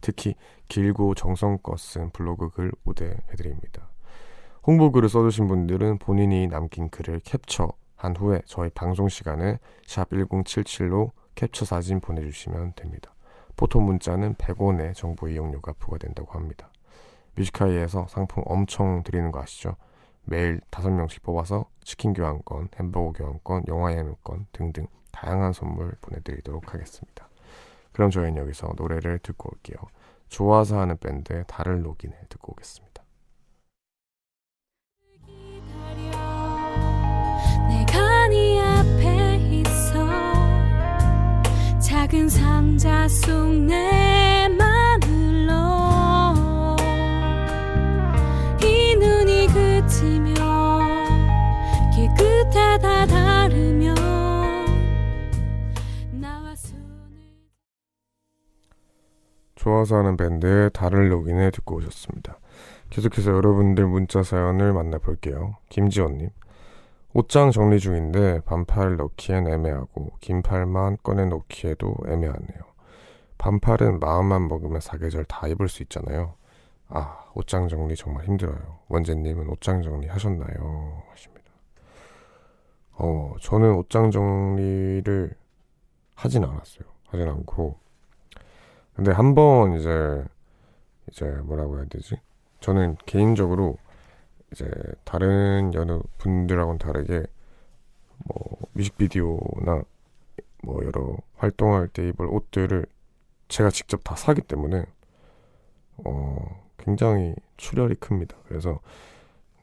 특히 0.00 0.34
길고 0.68 1.14
정성껏 1.14 1.78
쓴 1.78 2.10
블로그 2.10 2.48
글 2.50 2.72
우대해 2.84 3.14
드립니다. 3.36 3.88
홍보 4.64 4.90
글을 4.92 5.08
써주신 5.08 5.46
분들은 5.46 5.98
본인이 5.98 6.46
남긴 6.46 6.88
글을 6.88 7.20
캡처한 7.20 8.16
후에 8.16 8.42
저희 8.46 8.70
방송 8.70 9.08
시간에 9.08 9.58
샵 9.86 10.10
1077로 10.10 11.10
캡처 11.34 11.64
사진 11.64 12.00
보내주시면 12.00 12.74
됩니다. 12.76 13.14
포토 13.56 13.80
문자는 13.80 14.34
100원의 14.34 14.94
정보 14.94 15.28
이용료가 15.28 15.74
부과된다고 15.78 16.32
합니다. 16.32 16.70
뮤지카이에서 17.36 18.06
상품 18.08 18.42
엄청 18.46 19.02
드리는 19.02 19.30
거 19.30 19.40
아시죠? 19.40 19.76
매일 20.24 20.60
5명씩 20.70 21.22
뽑아서 21.22 21.66
치킨 21.82 22.12
교환권, 22.12 22.68
햄버거 22.76 23.12
교환권, 23.12 23.64
영화 23.68 23.92
예매권 23.92 24.46
등등 24.52 24.86
다양한 25.12 25.52
선물 25.52 25.92
보내드리도록 26.00 26.74
하겠습니다. 26.74 27.28
그럼 27.92 28.10
저희는 28.10 28.38
여기서 28.38 28.72
노래를 28.76 29.18
듣고 29.20 29.50
올게요. 29.52 29.76
좋아서 30.28 30.80
하는 30.80 30.96
밴드의 30.96 31.44
달을 31.46 31.82
녹이네 31.82 32.14
듣고 32.28 32.52
오겠습니다. 32.52 33.02
네 37.68 37.86
작은 41.80 42.28
상자 42.28 43.06
속내 43.08 44.48
맘 44.58 44.71
좋아서 59.62 59.96
하는 59.96 60.16
밴드의 60.16 60.70
달을 60.72 61.08
녹이네 61.08 61.52
듣고 61.52 61.76
오셨습니다. 61.76 62.36
계속해서 62.90 63.30
여러분들 63.30 63.86
문자 63.86 64.24
사연을 64.24 64.72
만나볼게요. 64.72 65.56
김지원님. 65.68 66.30
옷장 67.14 67.52
정리 67.52 67.78
중인데 67.78 68.40
반팔 68.40 68.96
넣기엔 68.96 69.46
애매하고 69.46 70.10
긴 70.20 70.42
팔만 70.42 70.98
꺼내 71.04 71.26
놓기에도 71.26 71.94
애매하네요. 72.08 72.60
반팔은 73.38 74.00
마음만 74.00 74.48
먹으면 74.48 74.80
사계절 74.80 75.26
다 75.26 75.46
입을 75.46 75.68
수 75.68 75.84
있잖아요. 75.84 76.34
아, 76.88 77.24
옷장 77.34 77.68
정리 77.68 77.94
정말 77.94 78.24
힘들어요. 78.24 78.80
원재님은 78.88 79.48
옷장 79.48 79.82
정리 79.82 80.08
하셨나요? 80.08 81.02
하십니다. 81.10 81.52
어, 82.94 83.34
저는 83.40 83.74
옷장 83.76 84.10
정리를 84.10 85.34
하진 86.16 86.44
않았어요. 86.44 86.84
하진 87.06 87.28
않고. 87.28 87.81
근데 88.94 89.10
한 89.12 89.34
번 89.34 89.74
이제, 89.78 90.24
이제 91.10 91.26
뭐라고 91.44 91.78
해야 91.78 91.86
되지? 91.86 92.16
저는 92.60 92.96
개인적으로 93.06 93.76
이제 94.52 94.70
다른 95.04 95.72
여느 95.74 96.00
분들하고는 96.18 96.78
다르게 96.78 97.24
뭐 98.26 98.58
뮤직비디오나 98.72 99.82
뭐 100.62 100.84
여러 100.84 101.16
활동할 101.36 101.88
때 101.88 102.08
입을 102.08 102.26
옷들을 102.26 102.86
제가 103.48 103.70
직접 103.70 104.02
다 104.04 104.16
사기 104.16 104.42
때문에 104.42 104.86
어 106.04 106.62
굉장히 106.78 107.34
출혈이 107.56 107.96
큽니다. 107.96 108.36
그래서 108.48 108.80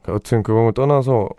여튼 0.08 0.44
그걸 0.44 0.74
떠나서 0.74 1.30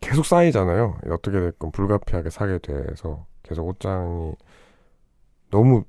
계속 0.00 0.26
쌓이잖아요. 0.26 0.98
어떻게 1.10 1.40
됐건 1.40 1.72
불가피하게 1.72 2.30
사게 2.30 2.58
돼서 2.58 3.26
계속 3.42 3.66
옷장이 3.68 4.34
너무 5.50 5.84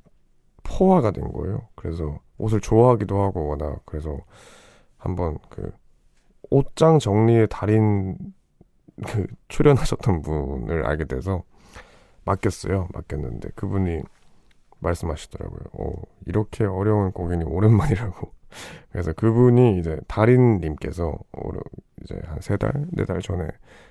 포화가 0.65 1.11
된 1.11 1.31
거예요. 1.31 1.67
그래서 1.75 2.19
옷을 2.37 2.59
좋아하기도 2.61 3.21
하고 3.21 3.47
워낙 3.49 3.81
그래서 3.85 4.17
한번 4.97 5.37
그 5.49 5.71
옷장 6.51 6.99
정리의 6.99 7.47
달인 7.49 8.17
그 9.07 9.27
출연하셨던 9.49 10.21
분을 10.21 10.85
알게 10.85 11.05
돼서 11.05 11.43
맡겼어요. 12.25 12.87
맡겼는데 12.93 13.49
그분이 13.55 14.01
말씀하시더라고요. 14.79 15.59
어, 15.73 15.91
이렇게 16.25 16.65
어려운 16.65 17.11
고객이 17.11 17.43
오랜만이라고. 17.43 18.31
그래서 18.91 19.13
그분이 19.13 19.79
이제 19.79 19.99
달인님께서 20.07 21.13
이제 22.03 22.19
한 22.25 22.39
세 22.41 22.57
달, 22.57 22.71
네 22.91 23.05
달 23.05 23.21
전에 23.21 23.47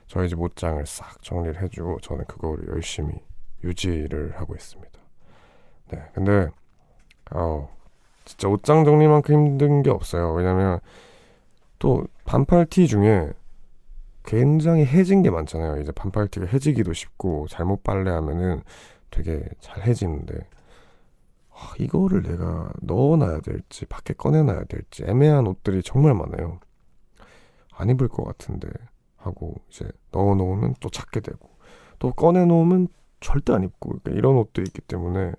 저희 0.07 0.29
집 0.29 0.41
옷장을 0.41 0.85
싹 0.87 1.21
정리를 1.23 1.61
해주고 1.63 2.01
저는 2.01 2.25
그거를 2.27 2.69
열심히 2.69 3.15
유지를 3.63 4.39
하고 4.41 4.55
있습니다. 4.55 4.91
네, 5.93 6.03
근데 6.15 6.49
어, 7.31 7.69
진짜 8.25 8.49
옷장 8.49 8.85
정리만큼 8.85 9.35
힘든 9.35 9.83
게 9.83 9.91
없어요. 9.91 10.33
왜냐면 10.33 10.81
또 11.79 12.07
반팔 12.25 12.67
티 12.67 12.87
중에 12.87 13.33
굉장히 14.25 14.87
해진 14.87 15.23
게 15.23 15.31
많잖아요. 15.31 15.81
이제 15.83 15.93
반팔 15.93 16.29
티가 16.29 16.47
해지기도 16.47 16.93
쉽고 16.93 17.47
잘못 17.49 17.83
빨래하면은 17.83 18.63
되게 19.11 19.45
잘 19.61 19.83
해지는데 19.83 20.35
아, 21.51 21.73
이거를 21.79 22.23
내가 22.23 22.73
넣어놔야 22.81 23.41
될지 23.41 23.87
밖에 23.87 24.15
꺼내놔야 24.15 24.65
될지 24.65 25.05
애매한 25.07 25.47
옷들이 25.47 25.83
정말 25.83 26.15
많아요. 26.15 26.59
안 27.73 27.91
입을 27.91 28.09
것 28.09 28.25
같은데 28.25 28.69
하고 29.17 29.55
이제 29.69 29.89
넣어놓으면 30.11 30.77
또 30.81 30.89
찾게 30.89 31.21
되고 31.21 31.51
또 31.99 32.13
꺼내놓으면 32.13 32.89
절대 33.21 33.53
안 33.53 33.63
입고 33.63 33.89
그러니까 33.89 34.13
이런 34.13 34.37
옷들이 34.37 34.65
있기 34.69 34.81
때문에 34.83 35.33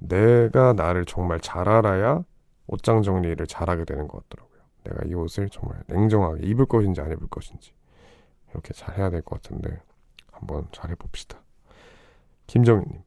내가 0.00 0.72
나를 0.72 1.04
정말 1.04 1.40
잘 1.40 1.68
알아야 1.68 2.24
옷장 2.66 3.02
정리를 3.02 3.46
잘하게 3.46 3.84
되는 3.84 4.08
것 4.08 4.28
같더라고요. 4.28 4.60
내가 4.84 5.04
이 5.06 5.14
옷을 5.14 5.48
정말 5.50 5.82
냉정하게 5.86 6.46
입을 6.46 6.66
것인지 6.66 7.00
안 7.00 7.12
입을 7.12 7.28
것인지 7.28 7.72
이렇게 8.50 8.72
잘 8.74 8.96
해야 8.98 9.10
될 9.10 9.22
것 9.22 9.42
같은데 9.42 9.80
한번 10.32 10.66
잘 10.72 10.90
해봅시다. 10.90 11.38
김정희님 12.46 13.02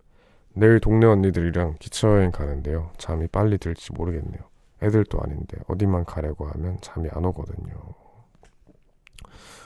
내일 0.54 0.80
동네 0.80 1.08
언니들이랑 1.08 1.76
기차여행 1.80 2.32
가는데요. 2.32 2.92
잠이 2.98 3.28
빨리 3.28 3.58
들지 3.58 3.92
모르겠네요. 3.94 4.42
애들도 4.84 5.20
아닌데 5.22 5.58
어디만 5.68 6.06
가려고 6.06 6.46
하면 6.48 6.78
잠이 6.82 7.10
안 7.12 7.26
오거든요. 7.26 7.74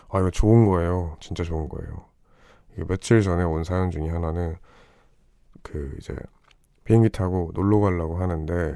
아 0.10 0.20
이거 0.20 0.30
좋은 0.32 0.66
거예요. 0.66 1.18
진짜 1.20 1.44
좋은 1.44 1.68
거예요. 1.68 2.06
이게 2.74 2.86
며칠 2.86 3.22
전에 3.22 3.44
온 3.44 3.63
사연 3.63 3.92
중에 3.92 4.08
하나는 4.10 4.56
그 5.62 5.96
이제 6.00 6.16
비행기 6.88 7.10
타고 7.10 7.52
놀러 7.54 7.82
가려고 7.82 8.15
하는데 8.15 8.73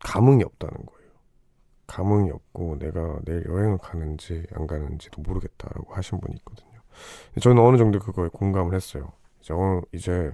감흥이 0.00 0.42
없다는 0.42 0.74
거예요. 0.74 1.10
감흥이 1.86 2.32
없고 2.32 2.78
내가 2.80 3.20
내일 3.24 3.44
여행을 3.46 3.78
가는지 3.78 4.44
안 4.52 4.66
가는지도 4.66 5.22
모르겠다라고 5.22 5.94
하신 5.94 6.18
분이 6.20 6.34
있거든요. 6.38 6.80
저는 7.40 7.62
어느 7.62 7.76
정도 7.76 8.00
그거에 8.00 8.28
공감을 8.32 8.74
했어요. 8.74 9.12
이제 9.40 9.54
어, 9.54 9.82
이제 9.92 10.32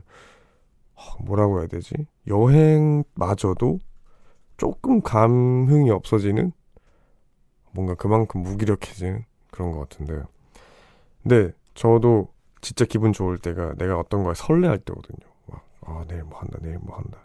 뭐라고 1.21 1.59
해야 1.61 1.67
되지? 1.67 2.07
여행마저도 2.27 3.79
조금 4.57 5.03
감흥이 5.03 5.91
없어지는 5.91 6.53
뭔가 7.73 7.95
그만큼 7.97 8.43
무기력해지는 8.45 9.27
그런 9.51 9.73
것 9.73 9.81
같은데 9.81 10.23
근데 11.23 11.53
저도 11.75 12.33
진짜 12.63 12.87
기분 12.87 13.13
좋을 13.13 13.37
때가 13.37 13.75
내가 13.75 13.99
어떤 13.99 14.25
거에 14.25 14.33
설레할 14.35 14.79
때거든요. 14.79 15.32
막, 15.87 16.01
아, 16.01 16.05
내일 16.09 16.25
뭐 16.25 16.39
한다, 16.39 16.59
내일 16.63 16.79
뭐 16.79 16.97
한다. 16.97 17.19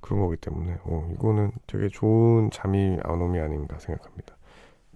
그런 0.00 0.20
거기 0.20 0.36
때문에, 0.36 0.78
어, 0.84 1.08
이거는 1.14 1.52
되게 1.66 1.88
좋은 1.88 2.50
잠이 2.50 2.98
안 3.04 3.20
오이 3.22 3.38
아닌가 3.40 3.78
생각합니다. 3.78 4.36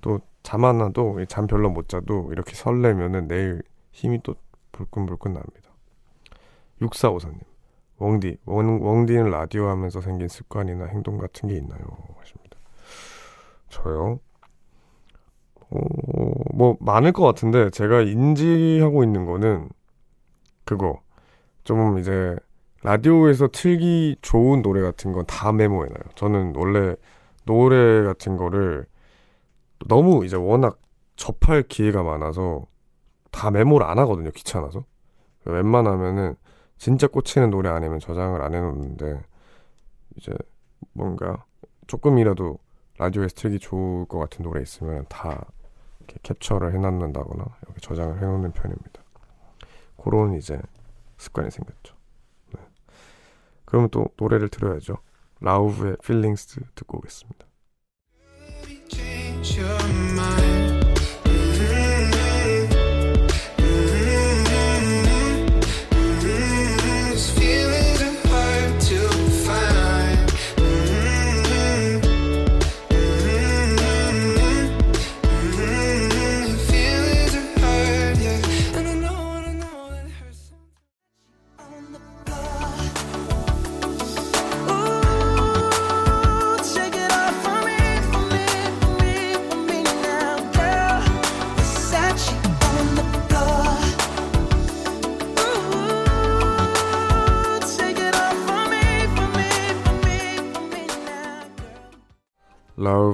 또, 0.00 0.20
잠 0.42 0.64
안 0.64 0.80
와도, 0.80 1.24
잠 1.26 1.46
별로 1.46 1.70
못 1.70 1.88
자도 1.88 2.30
이렇게 2.32 2.54
설레면은 2.54 3.28
내일 3.28 3.62
힘이 3.92 4.20
또 4.22 4.34
불끈불끈 4.72 5.32
납니다. 5.34 5.70
6454님. 6.80 7.40
웡디, 7.98 8.38
웡, 8.46 8.82
웡디는 8.82 9.30
라디오 9.30 9.68
하면서 9.68 10.00
생긴 10.00 10.28
습관이나 10.28 10.86
행동 10.86 11.18
같은 11.18 11.48
게 11.48 11.56
있나요? 11.56 11.80
하십니다. 12.18 12.58
저요? 13.70 14.20
어, 15.70 15.78
뭐, 16.54 16.76
많을 16.80 17.12
것 17.12 17.24
같은데, 17.24 17.70
제가 17.70 18.02
인지하고 18.02 19.02
있는 19.02 19.24
거는, 19.24 19.68
그거. 20.64 21.00
좀 21.64 21.98
이제, 21.98 22.36
라디오에서 22.86 23.48
틀기 23.48 24.18
좋은 24.22 24.62
노래 24.62 24.80
같은 24.80 25.10
건 25.12 25.26
다 25.26 25.50
메모해놔요. 25.50 26.04
저는 26.14 26.54
원래 26.54 26.94
노래 27.44 28.04
같은 28.04 28.36
거를 28.36 28.86
너무 29.88 30.24
이제 30.24 30.36
워낙 30.36 30.78
접할 31.16 31.64
기회가 31.64 32.04
많아서 32.04 32.64
다 33.32 33.50
메모를 33.50 33.84
안 33.86 33.98
하거든요. 33.98 34.30
귀찮아서. 34.30 34.84
웬만하면은 35.46 36.36
진짜 36.78 37.08
꽂히는 37.08 37.50
노래 37.50 37.70
아니면 37.70 37.98
저장을 37.98 38.40
안 38.40 38.54
해놓는데 38.54 39.20
이제 40.16 40.32
뭔가 40.92 41.44
조금이라도 41.88 42.56
라디오에서 42.98 43.34
틀기 43.34 43.58
좋을 43.58 44.06
것 44.06 44.20
같은 44.20 44.44
노래 44.44 44.62
있으면 44.62 45.06
다 45.08 45.44
이렇게 45.98 46.18
캡처를 46.22 46.72
해놨는다거나 46.72 47.44
이렇게 47.62 47.80
저장을 47.80 48.18
해놓는 48.18 48.52
편입니다. 48.52 49.02
그런 49.96 50.34
이제 50.34 50.60
습관이 51.16 51.50
생겼죠. 51.50 51.95
네. 53.66 53.70
그러면 53.70 53.90
또 53.90 54.06
노래를 54.16 54.48
들어야죠. 54.48 54.98
라우브의 55.40 55.96
Feelings 56.02 56.60
듣고 56.74 56.98
오겠습니다. 56.98 57.46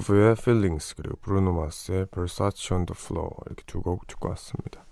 라우브의 0.02 0.32
Feelings 0.32 0.94
그리고 0.96 1.16
브루노 1.16 1.52
마스의 1.52 2.06
Versace 2.06 2.74
on 2.76 2.86
the 2.86 2.94
Floor 2.96 3.30
이렇게 3.46 3.62
두 3.66 3.80
곡 3.82 4.06
듣고 4.06 4.28
왔습니다. 4.30 4.84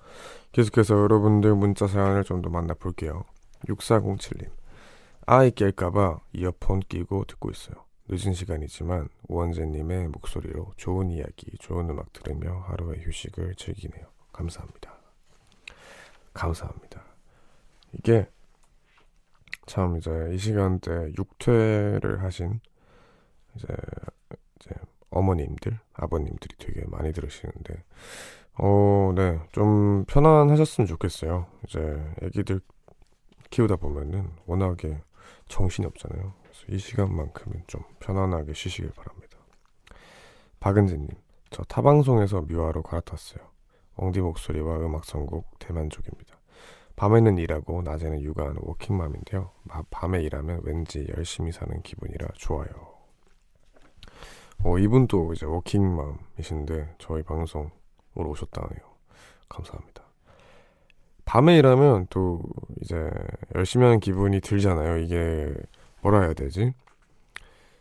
계속해서 0.53 0.95
여러분들 0.95 1.55
문자 1.55 1.87
사연을 1.87 2.25
좀 2.25 2.43
더 2.43 2.49
만나볼게요. 2.51 3.25
6407님 3.67 4.51
아이 5.27 5.51
깰까봐 5.51 6.21
이어폰 6.33 6.81
끼고 6.81 7.25
듣고 7.27 7.51
있어요. 7.51 7.85
늦은 8.09 8.33
시간이지만 8.33 9.09
우원재님의 9.29 10.09
목소리로 10.09 10.73
좋은 10.77 11.11
이야기, 11.11 11.57
좋은 11.59 11.89
음악 11.91 12.13
들으며 12.13 12.65
하루의 12.69 13.05
휴식을 13.05 13.55
즐기네요. 13.57 14.07
감사합니다. 14.33 14.99
감사합니다. 16.33 17.05
이게 17.93 18.29
참 19.67 19.97
이제 19.97 20.11
이 20.33 20.39
시간대 20.39 21.13
육퇴를 21.17 22.23
하신 22.25 22.61
이제 23.55 23.67
이제 24.59 24.71
어머님들, 25.11 25.79
아버님들이 25.95 26.57
되게 26.59 26.85
많이 26.87 27.13
들으시는데, 27.13 27.83
어, 28.59 29.13
네, 29.15 29.41
좀 29.53 30.05
편안하셨으면 30.07 30.87
좋겠어요. 30.87 31.47
이제 31.67 31.81
애기들 32.23 32.61
키우다 33.51 33.77
보면은 33.77 34.31
워낙에 34.47 35.03
정신이 35.49 35.87
없잖아요. 35.87 36.35
그래서 36.43 36.65
이 36.69 36.79
시간만큼은 36.79 37.65
좀 37.67 37.83
편안하게 38.01 38.53
쉬시길 38.53 38.91
바랍니다. 38.93 39.39
박은진님, 40.61 41.09
저 41.51 41.63
타방송에서 41.65 42.43
뮤아로 42.43 42.83
갈아탔어요. 42.83 43.45
엉디 43.97 44.21
목소리와 44.21 44.77
음악 44.79 45.05
선곡 45.05 45.59
대만족입니다. 45.59 46.39
밤에는 46.97 47.39
일하고 47.39 47.83
낮에는 47.83 48.21
육아하는 48.21 48.59
워킹맘인데요. 48.63 49.51
마- 49.65 49.83
밤에 49.91 50.23
일하면 50.23 50.61
왠지 50.65 51.07
열심히 51.17 51.51
사는 51.51 51.81
기분이라 51.83 52.29
좋아요. 52.35 52.90
어, 54.63 54.79
이분도 54.79 55.33
이제 55.33 55.47
워킹맘이신데 55.47 56.95
저희 56.99 57.23
방송으로 57.23 57.71
오셨다네요. 58.17 58.81
감사합니다. 59.49 60.03
밤에 61.25 61.57
일하면 61.59 62.07
또 62.11 62.43
이제 62.81 63.09
열심히 63.55 63.85
하는 63.85 64.01
기분이 64.01 64.41
들잖아요. 64.41 64.99
이게 64.99 65.55
뭐라 66.03 66.23
해야 66.23 66.35
되지? 66.35 66.75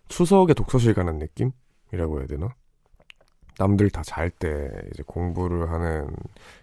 추석에 0.08 0.54
독서실 0.54 0.94
가는 0.94 1.18
느낌이라고 1.20 2.20
해야 2.20 2.28
되나? 2.28 2.56
남들 3.58 3.90
다 3.90 4.02
잘 4.04 4.30
때 4.32 4.70
이제 4.94 5.04
공부를 5.06 5.70
하는 5.72 6.08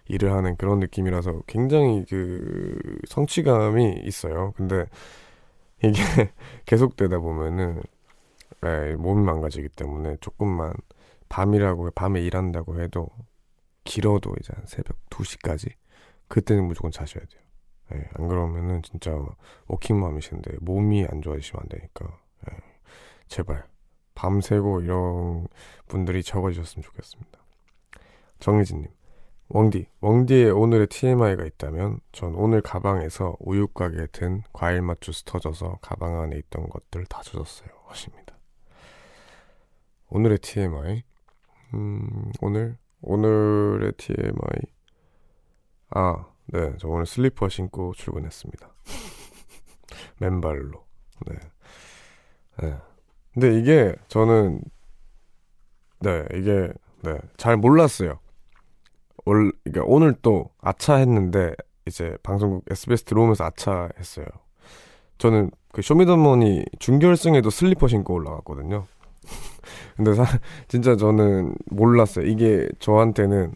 일을 0.07 0.33
하는 0.33 0.55
그런 0.57 0.79
느낌이라서 0.79 1.43
굉장히 1.45 2.03
그 2.09 2.79
성취감이 3.07 4.01
있어요. 4.03 4.53
근데 4.57 4.85
이게 5.83 6.01
계속되다 6.65 7.19
보면은 7.19 7.83
네, 8.61 8.95
몸이 8.95 9.23
망가지기 9.23 9.69
때문에 9.69 10.17
조금만 10.21 10.73
밤이라고 11.29 11.91
밤에 11.91 12.21
일한다고 12.21 12.81
해도 12.81 13.09
길어도 13.83 14.33
이제 14.39 14.53
한 14.55 14.65
새벽 14.65 14.97
2시까지 15.09 15.71
그때는 16.27 16.65
무조건 16.67 16.91
자셔야 16.91 17.23
돼요. 17.25 17.41
네, 17.91 18.09
안 18.15 18.27
그러면은 18.27 18.81
진짜 18.81 19.17
워킹맘이신데 19.67 20.57
몸이 20.61 21.05
안 21.09 21.21
좋아지시면 21.21 21.61
안 21.63 21.69
되니까 21.69 22.19
네, 22.47 22.57
제발 23.27 23.65
밤새고 24.15 24.81
이런 24.81 25.47
분들이 25.87 26.23
적어주셨으면 26.23 26.83
좋겠습니다. 26.83 27.39
정혜진님, 28.39 28.87
웡디, 29.49 29.87
웡디의 30.01 30.51
오늘의 30.51 30.87
TMI가 30.87 31.45
있다면 31.45 31.99
전 32.11 32.35
오늘 32.35 32.61
가방에서 32.61 33.37
우유곽에 33.39 34.07
든 34.11 34.43
과일 34.51 34.81
맛 34.81 34.99
주스 34.99 35.23
터져서 35.23 35.79
가방 35.81 36.19
안에 36.19 36.37
있던 36.37 36.67
것들 36.69 37.05
다 37.05 37.21
젖었어요. 37.21 37.69
하십니다. 37.85 38.26
오늘의 40.09 40.39
TMI, 40.39 41.03
음, 41.73 42.31
오늘 42.41 42.77
오늘의 43.01 43.93
TMI, 43.97 44.61
아, 45.91 46.25
네, 46.47 46.73
저 46.79 46.87
오늘 46.87 47.05
슬리퍼 47.05 47.49
신고 47.49 47.93
출근했습니다. 47.93 48.69
맨발로, 50.19 50.85
네, 51.27 51.35
네. 52.61 52.77
근데 53.33 53.59
이게 53.59 53.95
저는 54.07 54.61
네 55.99 56.25
이게 56.33 56.71
네 57.03 57.17
잘 57.37 57.57
몰랐어요. 57.57 58.19
올 59.25 59.51
그러니까 59.63 59.83
오늘 59.87 60.15
또 60.21 60.49
아차 60.61 60.95
했는데 60.95 61.53
이제 61.85 62.17
방송국 62.23 62.65
SBS 62.69 63.03
들어오면서 63.03 63.45
아차 63.45 63.89
했어요. 63.99 64.25
저는 65.17 65.51
그 65.71 65.81
쇼미더머니 65.81 66.65
준결승에도 66.79 67.49
슬리퍼 67.49 67.87
신고 67.87 68.13
올라갔거든요. 68.15 68.85
근데 69.95 70.13
사, 70.13 70.25
진짜 70.67 70.95
저는 70.95 71.55
몰랐어요. 71.67 72.25
이게 72.25 72.67
저한테는 72.79 73.53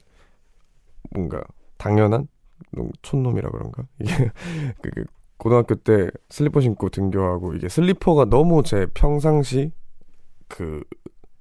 뭔가 1.11 1.41
당연한 1.77 2.27
뭐 2.71 2.89
촌놈이라 3.01 3.49
그런가? 3.49 3.83
이게 3.99 4.31
그, 4.81 4.89
그 4.91 5.05
고등학교 5.37 5.75
때 5.75 6.09
슬리퍼 6.29 6.61
신고 6.61 6.89
등교하고 6.89 7.55
이게 7.55 7.67
슬리퍼가 7.67 8.25
너무 8.25 8.61
제 8.63 8.85
평상시 8.93 9.71
그 10.47 10.83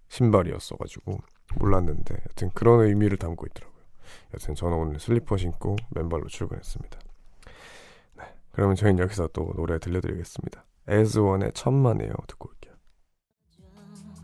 신발이었어가지고 0.08 1.18
몰랐는데 1.58 2.14
여튼 2.30 2.50
그런 2.54 2.80
의미를 2.86 3.18
담고 3.18 3.46
있더라고요. 3.48 3.80
여튼 4.34 4.54
저는 4.54 4.76
오늘 4.76 5.00
슬리퍼 5.00 5.36
신고 5.36 5.76
맨발로 5.90 6.28
출근했습니다. 6.28 6.98
네, 8.18 8.24
그러면 8.52 8.74
저희는 8.76 9.02
여기서 9.02 9.28
또 9.34 9.52
노래 9.54 9.78
들려드리겠습니다. 9.78 10.64
에즈원의 10.88 11.52
천만에요 11.52 12.12
듣고 12.26 12.48
올게요. 12.48 12.59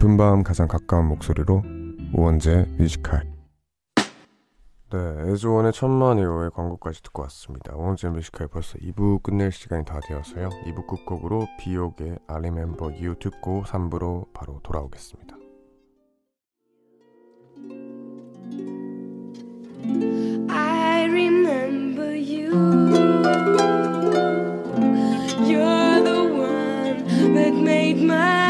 깊은 0.00 0.16
밤 0.16 0.42
가장 0.42 0.66
가까운 0.66 1.08
목소리로 1.08 1.62
우원재 2.14 2.64
Music 2.78 3.02
High 3.02 3.22
네, 4.90 4.98
애즈원의 5.30 5.72
천만에요 5.74 6.52
광고까지 6.52 7.02
듣고 7.02 7.20
왔습니다. 7.24 7.76
우원재 7.76 8.08
Music 8.08 8.30
High 8.30 8.48
벌써 8.48 8.78
2부 8.78 9.22
끝낼 9.22 9.52
시간이 9.52 9.84
다 9.84 10.00
되어서요. 10.08 10.48
2부 10.48 10.86
끝곡으로 10.86 11.46
비요크의 11.60 12.18
I 12.26 12.36
Remember 12.36 12.90
You 12.90 13.14
듣고 13.18 13.64
3부로 13.64 14.32
바로 14.32 14.58
돌아오겠습니다. 14.62 15.36
I 20.48 21.04
remember 21.04 22.16
you. 22.16 22.50
You're 25.46 26.02
the 26.02 26.24
one 26.32 27.34
that 27.34 27.54
made 27.54 28.02
my 28.02 28.49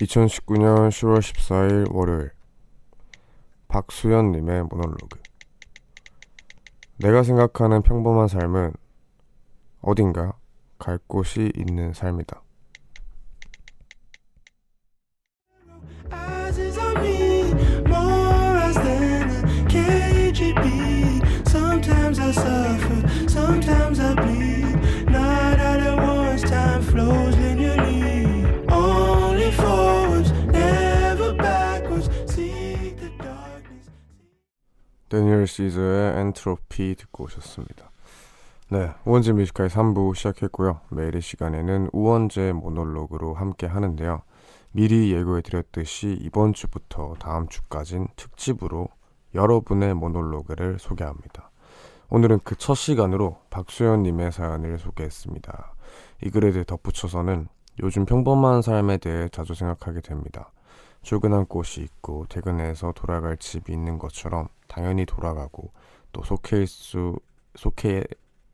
2019년 0.00 0.88
10월 0.88 1.18
14일 1.18 1.92
월요일 1.94 2.30
박수연님의 3.68 4.64
모놀로그 4.64 5.20
내가 6.98 7.22
생각하는 7.22 7.82
평범한 7.82 8.28
삶은 8.28 8.72
어딘가 9.80 10.34
갈 10.78 10.98
곳이 11.06 11.50
있는 11.56 11.92
삶이다. 11.92 12.42
Daniel 35.08 35.46
Caesar의 35.46 36.20
Entropy 36.20 36.96
듣고 36.96 37.24
오셨습니다. 37.24 37.90
네, 38.70 38.90
우원재 39.04 39.32
Music 39.32 39.52
High 39.52 39.68
3부 39.68 40.14
시작했고요. 40.16 40.80
매일 40.90 41.14
이 41.14 41.20
시간에는 41.20 41.90
우원재 41.92 42.52
모놀로그로 42.52 43.34
함께 43.34 43.66
하는데요. 43.66 44.22
미리 44.72 45.12
예고해 45.12 45.42
드렸듯이 45.42 46.18
이번 46.20 46.52
주부터 46.52 47.14
다음 47.20 47.46
주까진 47.48 48.08
특집으로 48.16 48.88
여러분의 49.34 49.94
모놀로그를 49.94 50.78
소개합니다. 50.80 51.50
오늘은 52.10 52.40
그 52.44 52.56
첫 52.56 52.74
시간으로 52.74 53.38
박수현님의 53.50 54.32
사연을 54.32 54.78
소개했습니다. 54.78 55.74
이 56.24 56.30
글에 56.30 56.50
대해 56.50 56.64
덧붙여서는 56.64 57.48
요즘 57.82 58.04
평범한 58.06 58.62
삶에 58.62 58.98
대해 58.98 59.28
자주 59.28 59.54
생각하게 59.54 60.00
됩니다. 60.00 60.50
출근한 61.02 61.46
곳이 61.46 61.82
있고 61.82 62.26
퇴근해서 62.28 62.92
돌아갈 62.96 63.36
집이 63.36 63.72
있는 63.72 63.98
것처럼 63.98 64.48
당연히 64.68 65.06
돌아가고 65.06 65.72
또 66.12 66.22
속해 66.22 66.62
있을 66.62 66.68
수, 66.68 67.20
속해 67.54 68.04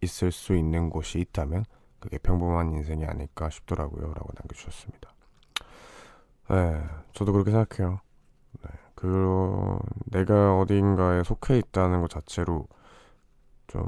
있을 0.00 0.32
수 0.32 0.54
있는 0.56 0.90
곳이 0.90 1.20
있다면 1.20 1.64
그게 2.00 2.18
평범한 2.18 2.72
인생이 2.72 3.04
아닐까 3.04 3.50
싶더라고요. 3.50 4.12
라고 4.14 4.28
남겨주셨습니다. 4.34 5.12
네, 6.50 6.82
저도 7.12 7.32
그렇게 7.32 7.50
생각해요. 7.52 8.00
네, 8.64 8.70
그, 8.94 9.78
내가 10.06 10.58
어딘가에 10.58 11.22
속해 11.22 11.58
있다는 11.58 12.00
것 12.00 12.10
자체로 12.10 12.66
좀 13.68 13.86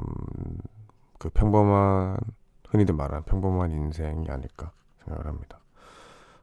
그 1.17 1.29
평범한, 1.29 2.17
흔히들 2.69 2.93
말하는 2.93 3.23
평범한 3.23 3.71
인생이 3.71 4.29
아닐까 4.29 4.71
생각을 5.03 5.25
합니다. 5.27 5.59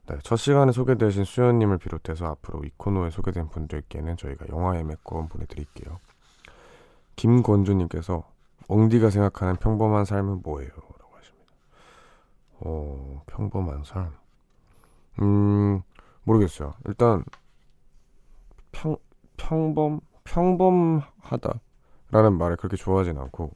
네, 0.07 0.17
첫 0.25 0.37
시간에 0.37 0.73
소개되신 0.73 1.25
수연님을 1.25 1.79
비롯해서 1.79 2.27
앞으로 2.27 2.65
이 2.65 2.71
코너에 2.77 3.11
소개된 3.11 3.49
분들께는 3.51 4.17
저희가 4.17 4.47
영화 4.51 4.77
예매권 4.77 5.29
보내드릴게요. 5.29 6.01
김권주님께서 7.15 8.25
엉디가 8.67 9.11
생각하는 9.11 9.57
평범한 9.57 10.05
삶은 10.05 10.41
뭐예요? 10.43 10.71
라고 10.71 11.17
하십니다. 11.17 11.53
어, 12.61 13.23
평범한 13.27 13.85
삶. 13.85 14.12
음, 15.21 15.83
모르겠어요. 16.25 16.75
일단, 16.87 17.23
평, 18.73 18.97
평범, 19.37 20.01
평범하다. 20.25 21.61
라는 22.11 22.38
말을 22.38 22.57
그렇게 22.57 22.77
좋아하진 22.77 23.19
않고, 23.19 23.53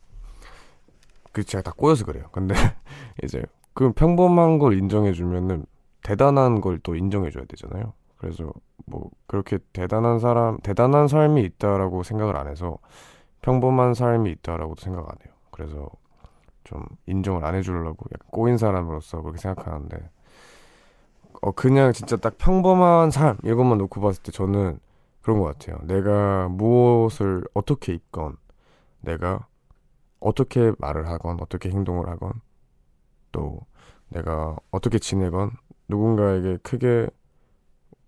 그 1.32 1.42
제가 1.42 1.62
다 1.62 1.72
꼬여서 1.76 2.04
그래요. 2.04 2.28
근데 2.30 2.54
이제 3.24 3.42
그 3.74 3.92
평범한 3.92 4.59
걸 4.59 4.78
인정해주면은 4.78 5.66
대단한 6.06 6.60
걸 6.60 6.78
또 6.84 6.94
인정해줘야 6.94 7.44
되잖아요. 7.46 7.92
그래서 8.16 8.52
뭐 8.86 9.10
그렇게 9.26 9.58
대단한 9.72 10.20
사람, 10.20 10.56
대단한 10.58 11.08
삶이 11.08 11.42
있다라고 11.42 12.04
생각을 12.04 12.36
안 12.36 12.46
해서 12.46 12.78
평범한 13.42 13.94
삶이 13.94 14.30
있다라고도 14.30 14.80
생각 14.80 15.00
안 15.00 15.16
해요. 15.26 15.34
그래서 15.50 15.88
좀 16.62 16.84
인정을 17.06 17.44
안 17.44 17.56
해주려고 17.56 18.06
약간 18.14 18.28
꼬인 18.30 18.56
사람으로서 18.56 19.20
그렇게 19.20 19.38
생각하는데 19.38 20.10
어 21.42 21.50
그냥 21.50 21.92
진짜 21.92 22.16
딱 22.16 22.38
평범한 22.38 23.10
삶 23.10 23.36
이것만 23.44 23.78
놓고 23.78 24.00
봤을 24.00 24.22
때 24.22 24.30
저는 24.30 24.78
그런 25.22 25.40
것 25.40 25.46
같아요. 25.46 25.78
내가 25.82 26.48
무엇을 26.48 27.44
어떻게 27.52 27.94
입건 27.94 28.36
내가 29.00 29.48
어떻게 30.20 30.72
말을 30.78 31.08
하건 31.08 31.38
어떻게 31.40 31.68
행동을 31.70 32.08
하건 32.08 32.32
또 33.32 33.60
내가 34.08 34.56
어떻게 34.70 35.00
지내건 35.00 35.50
누군가에게 35.88 36.59
크게 36.62 37.09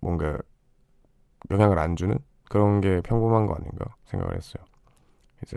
뭔가 0.00 0.38
영향을 1.50 1.78
안 1.78 1.96
주는 1.96 2.18
그런 2.48 2.80
게 2.80 3.00
평범한 3.02 3.46
거 3.46 3.54
아닌가 3.54 3.94
생각을 4.06 4.36
했어요. 4.36 4.64
이제 5.42 5.56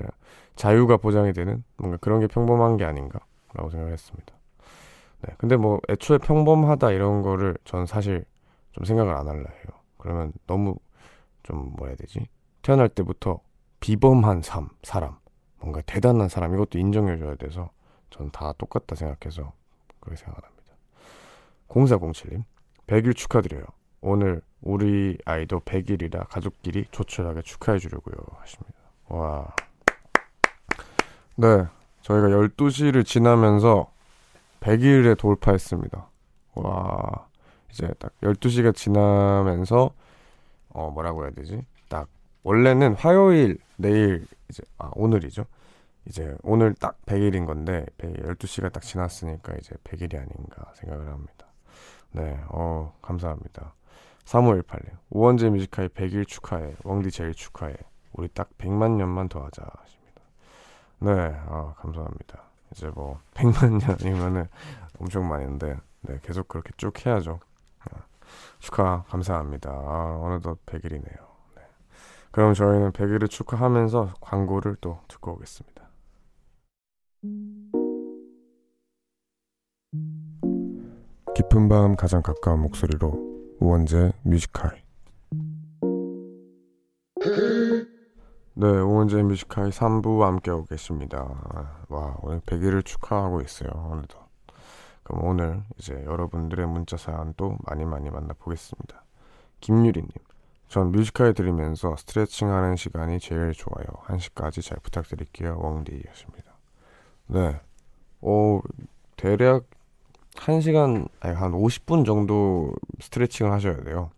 자유가 0.56 0.98
보장이 0.98 1.34
되는 1.34 1.64
뭔가 1.78 1.98
그런 1.98 2.20
게 2.20 2.28
평범한 2.28 2.78
게 2.78 2.86
아닌가라고 2.86 3.70
생각을 3.72 3.94
했습니다. 3.94 4.34
네, 5.22 5.34
근데 5.38 5.56
뭐 5.58 5.80
애초에 5.90 6.18
평범하다 6.18 6.92
이런 6.92 7.22
거를 7.22 7.58
전 7.66 7.86
사실 7.86 8.26
좀 8.72 8.86
생각을 8.86 9.14
안 9.16 9.28
할라 9.28 9.50
해요. 9.50 9.80
그러면 9.98 10.34
너무 10.48 10.76
좀 11.44 11.74
뭐라 11.76 11.90
해야 11.92 11.98
되지? 11.98 12.28
태어날 12.62 12.90
때부터 12.90 13.42
비범한 13.80 14.42
삶, 14.44 14.70
사람, 14.84 15.18
뭔가 15.60 15.82
대단한 15.82 16.30
사람 16.30 16.54
이것도 16.54 16.80
인정해줘야 16.80 17.36
돼서 17.36 17.72
전 18.10 18.32
다 18.32 18.54
똑같다 18.54 18.96
생각해서 18.96 19.54
그렇게 20.00 20.18
생각합니다. 20.24 20.61
0407님 21.72 22.44
100일 22.88 23.16
축하드려요. 23.16 23.64
오늘 24.02 24.42
우리 24.62 25.18
아이도 25.26 25.60
100일이라 25.62 26.28
가족끼리 26.28 26.86
조촐하게 26.92 27.42
축하해 27.44 27.80
주려고요 27.80 28.16
하십니다. 28.40 28.78
와. 29.08 29.56
네. 31.36 31.66
저희가 32.02 32.28
12시를 32.28 33.06
지나면서 33.06 33.92
100일에 34.60 35.18
돌파했습니다. 35.18 36.10
와. 36.56 37.28
이제 37.72 37.88
딱 38.00 38.12
12시가 38.22 38.76
지나면서 38.76 39.92
어 40.70 40.90
뭐라고 40.92 41.24
해야 41.24 41.32
되지? 41.32 41.66
딱 41.88 42.08
원래는 42.44 42.96
화요일 42.96 43.58
내일 43.78 44.26
이제 44.50 44.64
아 44.78 44.92
오늘이죠. 44.94 45.46
이제 46.06 46.36
오늘 46.44 46.74
딱 46.74 47.00
100일인 47.06 47.46
건데 47.46 47.86
12시가 48.00 48.72
딱 48.72 48.82
지났으니까 48.84 49.54
이제 49.60 49.76
100일이 49.84 50.16
아닌가 50.16 50.72
생각을 50.76 51.08
합니다. 51.08 51.51
네, 52.14 52.40
어 52.50 52.94
감사합니다. 53.02 53.74
3518님 54.26 54.98
우원재 55.10 55.50
뮤지카이 55.50 55.88
100일 55.90 56.28
축하해 56.28 56.76
왕디 56.84 57.12
제일 57.12 57.34
축하해 57.34 57.76
우리 58.14 58.28
딱 58.30 58.50
100만 58.58 58.98
년만 58.98 59.30
더 59.30 59.44
하자 59.46 59.64
하십니다. 59.80 60.22
네, 61.00 61.12
아 61.48 61.74
감사합니다. 61.78 62.44
이제 62.72 62.88
뭐 62.88 63.20
100만 63.34 63.80
년이면은 64.04 64.48
엄청 65.00 65.28
많은데 65.28 65.78
네 66.02 66.20
계속 66.22 66.48
그렇게 66.48 66.72
쭉 66.78 67.06
해야죠. 67.06 67.40
아, 67.80 68.04
축하 68.60 69.04
감사합니다. 69.04 69.72
아, 69.72 70.20
어느덧 70.22 70.66
100일이네요. 70.66 71.18
네. 71.56 71.62
그럼 72.32 72.54
저희는 72.54 72.92
100일을 72.92 73.30
축하하면서 73.30 74.16
광고를 74.22 74.78
또 74.82 75.00
듣고 75.08 75.34
오겠습니다. 75.34 75.82
깊은 81.34 81.70
밤 81.70 81.96
가장 81.96 82.22
가까운 82.22 82.62
목소리로 82.62 83.56
우원재 83.60 84.12
뮤지컬 84.24 84.82
네, 88.54 88.68
우원재 88.68 89.24
Music 89.24 89.49
High 89.49 89.70
3부 89.70 90.20
함께하고 90.20 90.66
계십니다. 90.66 91.86
와, 91.88 92.18
오늘 92.22 92.42
100일을 92.42 92.84
축하하고 92.84 93.42
있어요. 93.42 93.70
오늘도. 93.92 94.20
그럼 95.04 95.24
오늘 95.24 95.64
이제 95.80 95.94
여러분들의 96.06 96.68
문자 96.68 96.98
사연도 96.98 97.58
많이 97.64 97.86
많이 97.86 98.10
만나보겠습니다. 98.10 99.04
김유리님, 99.62 100.10
전 100.68 100.92
Music 100.92 101.15
High 101.15 101.34
들으면서 101.34 101.96
스트레칭하는 101.96 102.76
시간이 102.76 103.20
제일 103.20 103.54
좋아요. 103.54 103.86
1시까지 104.06 104.62
잘 104.62 104.78
부탁드릴게요. 104.84 105.58
웡디 105.60 106.04
하십니다. 106.10 106.52
네, 107.28 107.62
어, 108.22 108.60
대략 109.16 109.66
1시간, 110.36 111.08
아니, 111.20 111.36
한 111.36 111.52
50분 111.52 112.06
정도 112.06 112.74
스트레칭을 113.00 113.52
하셔야 113.52 113.84
돼요. 113.84 114.12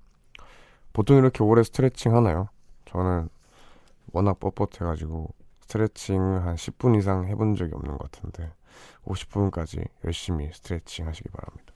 보통 0.93 1.17
이렇게 1.17 1.43
오래 1.43 1.63
스트레칭 1.63 2.15
하나요? 2.15 2.49
저는 2.85 3.29
워낙 4.11 4.39
뻣뻣해가지고 4.39 5.31
스트레칭을 5.61 6.45
한 6.45 6.55
10분 6.55 6.97
이상 6.97 7.25
해본 7.27 7.55
적이 7.55 7.71
없는 7.73 7.97
것 7.97 8.11
같은데 8.11 8.51
50분까지 9.05 9.83
열심히 10.05 10.49
스트레칭 10.53 11.07
하시기 11.07 11.29
바랍니다. 11.29 11.73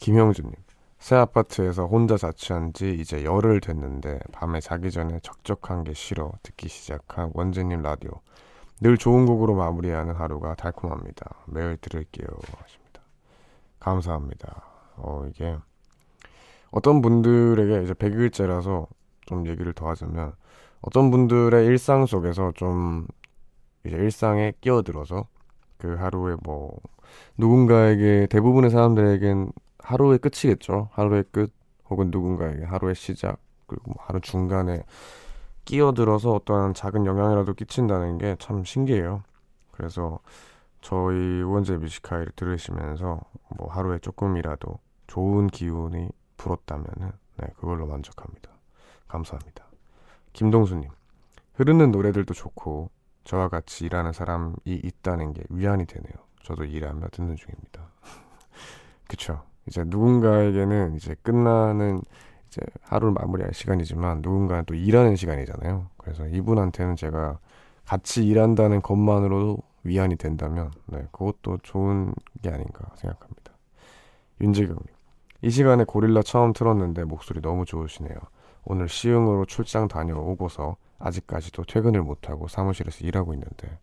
김형준님, 0.00 0.52
새 0.98 1.14
아파트에서 1.14 1.86
혼자 1.86 2.16
자취한 2.16 2.72
지 2.72 2.94
이제 2.94 3.24
열흘 3.24 3.60
됐는데 3.60 4.18
밤에 4.32 4.60
자기 4.60 4.90
전에 4.90 5.20
적적한 5.22 5.84
게 5.84 5.94
싫어 5.94 6.32
듣기 6.42 6.68
시작한 6.68 7.30
원재님 7.32 7.82
라디오. 7.82 8.10
늘 8.80 8.98
좋은 8.98 9.24
곡으로 9.24 9.54
마무리하는 9.54 10.14
하루가 10.14 10.54
달콤합니다. 10.54 11.44
매일 11.46 11.76
들을게요. 11.78 12.26
감사합니다. 13.86 14.62
어, 14.96 15.24
이게 15.28 15.56
어떤 16.72 17.00
분들에게 17.00 17.84
이제 17.84 17.94
100일째라서 17.94 18.88
좀 19.26 19.46
얘기를 19.46 19.72
더 19.72 19.88
하자면 19.88 20.32
어떤 20.80 21.10
분들의 21.10 21.64
일상 21.66 22.06
속에서 22.06 22.52
좀 22.56 23.06
이제 23.84 23.96
일상에 23.96 24.52
끼어들어서 24.60 25.28
그 25.78 25.94
하루에 25.94 26.34
뭐 26.42 26.76
누군가에게 27.38 28.26
대부분의 28.28 28.70
사람들에겐 28.70 29.52
하루의 29.78 30.18
끝이겠죠. 30.18 30.88
하루의 30.92 31.24
끝 31.30 31.52
혹은 31.88 32.10
누군가에게 32.10 32.64
하루의 32.64 32.96
시작 32.96 33.38
그리고 33.66 33.92
뭐 33.92 34.04
하루 34.04 34.20
중간에 34.20 34.82
끼어들어서 35.64 36.32
어떠한 36.32 36.74
작은 36.74 37.06
영향이라도 37.06 37.54
끼친다는 37.54 38.18
게 38.18 38.36
참 38.40 38.64
신기해요. 38.64 39.22
그래서 39.70 40.18
저희 40.86 41.42
우원재 41.42 41.78
뮤지카이를 41.78 42.30
들으시면서 42.36 43.20
뭐 43.56 43.68
하루에 43.68 43.98
조금이라도 43.98 44.78
좋은 45.08 45.48
기운이 45.48 46.10
불었다면은 46.36 47.10
네, 47.38 47.46
그걸로 47.56 47.88
만족합니다. 47.88 48.52
감사합니다. 49.08 49.66
김동수님, 50.32 50.88
흐르는 51.54 51.90
노래들도 51.90 52.32
좋고 52.32 52.90
저와 53.24 53.48
같이 53.48 53.84
일하는 53.84 54.12
사람이 54.12 54.54
있다는 54.66 55.32
게 55.32 55.42
위안이 55.48 55.86
되네요. 55.86 56.14
저도 56.44 56.64
일하며 56.64 57.08
듣는 57.10 57.34
중입니다. 57.34 57.82
그쵸. 59.08 59.42
이제 59.66 59.82
누군가에게는 59.84 60.94
이제 60.94 61.16
끝나는 61.24 62.00
이제 62.46 62.60
하루를 62.82 63.12
마무리할 63.12 63.52
시간이지만 63.52 64.20
누군가는 64.22 64.64
또 64.64 64.74
일하는 64.74 65.16
시간이잖아요. 65.16 65.88
그래서 65.96 66.28
이분한테는 66.28 66.94
제가 66.94 67.40
같이 67.84 68.24
일한다는 68.24 68.82
것만으로도 68.82 69.58
위안이 69.86 70.16
된다면 70.16 70.70
네, 70.86 71.06
그것도 71.12 71.58
좋은 71.62 72.14
게 72.42 72.50
아닌가 72.50 72.90
생각합니다. 72.96 73.52
윤재경님, 74.40 74.82
이 75.42 75.50
시간에 75.50 75.84
고릴라 75.84 76.22
처음 76.22 76.52
틀었는데 76.52 77.04
목소리 77.04 77.40
너무 77.40 77.64
좋으시네요. 77.64 78.16
오늘 78.64 78.88
시흥으로 78.88 79.46
출장 79.46 79.88
다녀오고서 79.88 80.76
아직까지도 80.98 81.64
퇴근을 81.64 82.02
못하고 82.02 82.48
사무실에서 82.48 83.06
일하고 83.06 83.34
있는데 83.34 83.78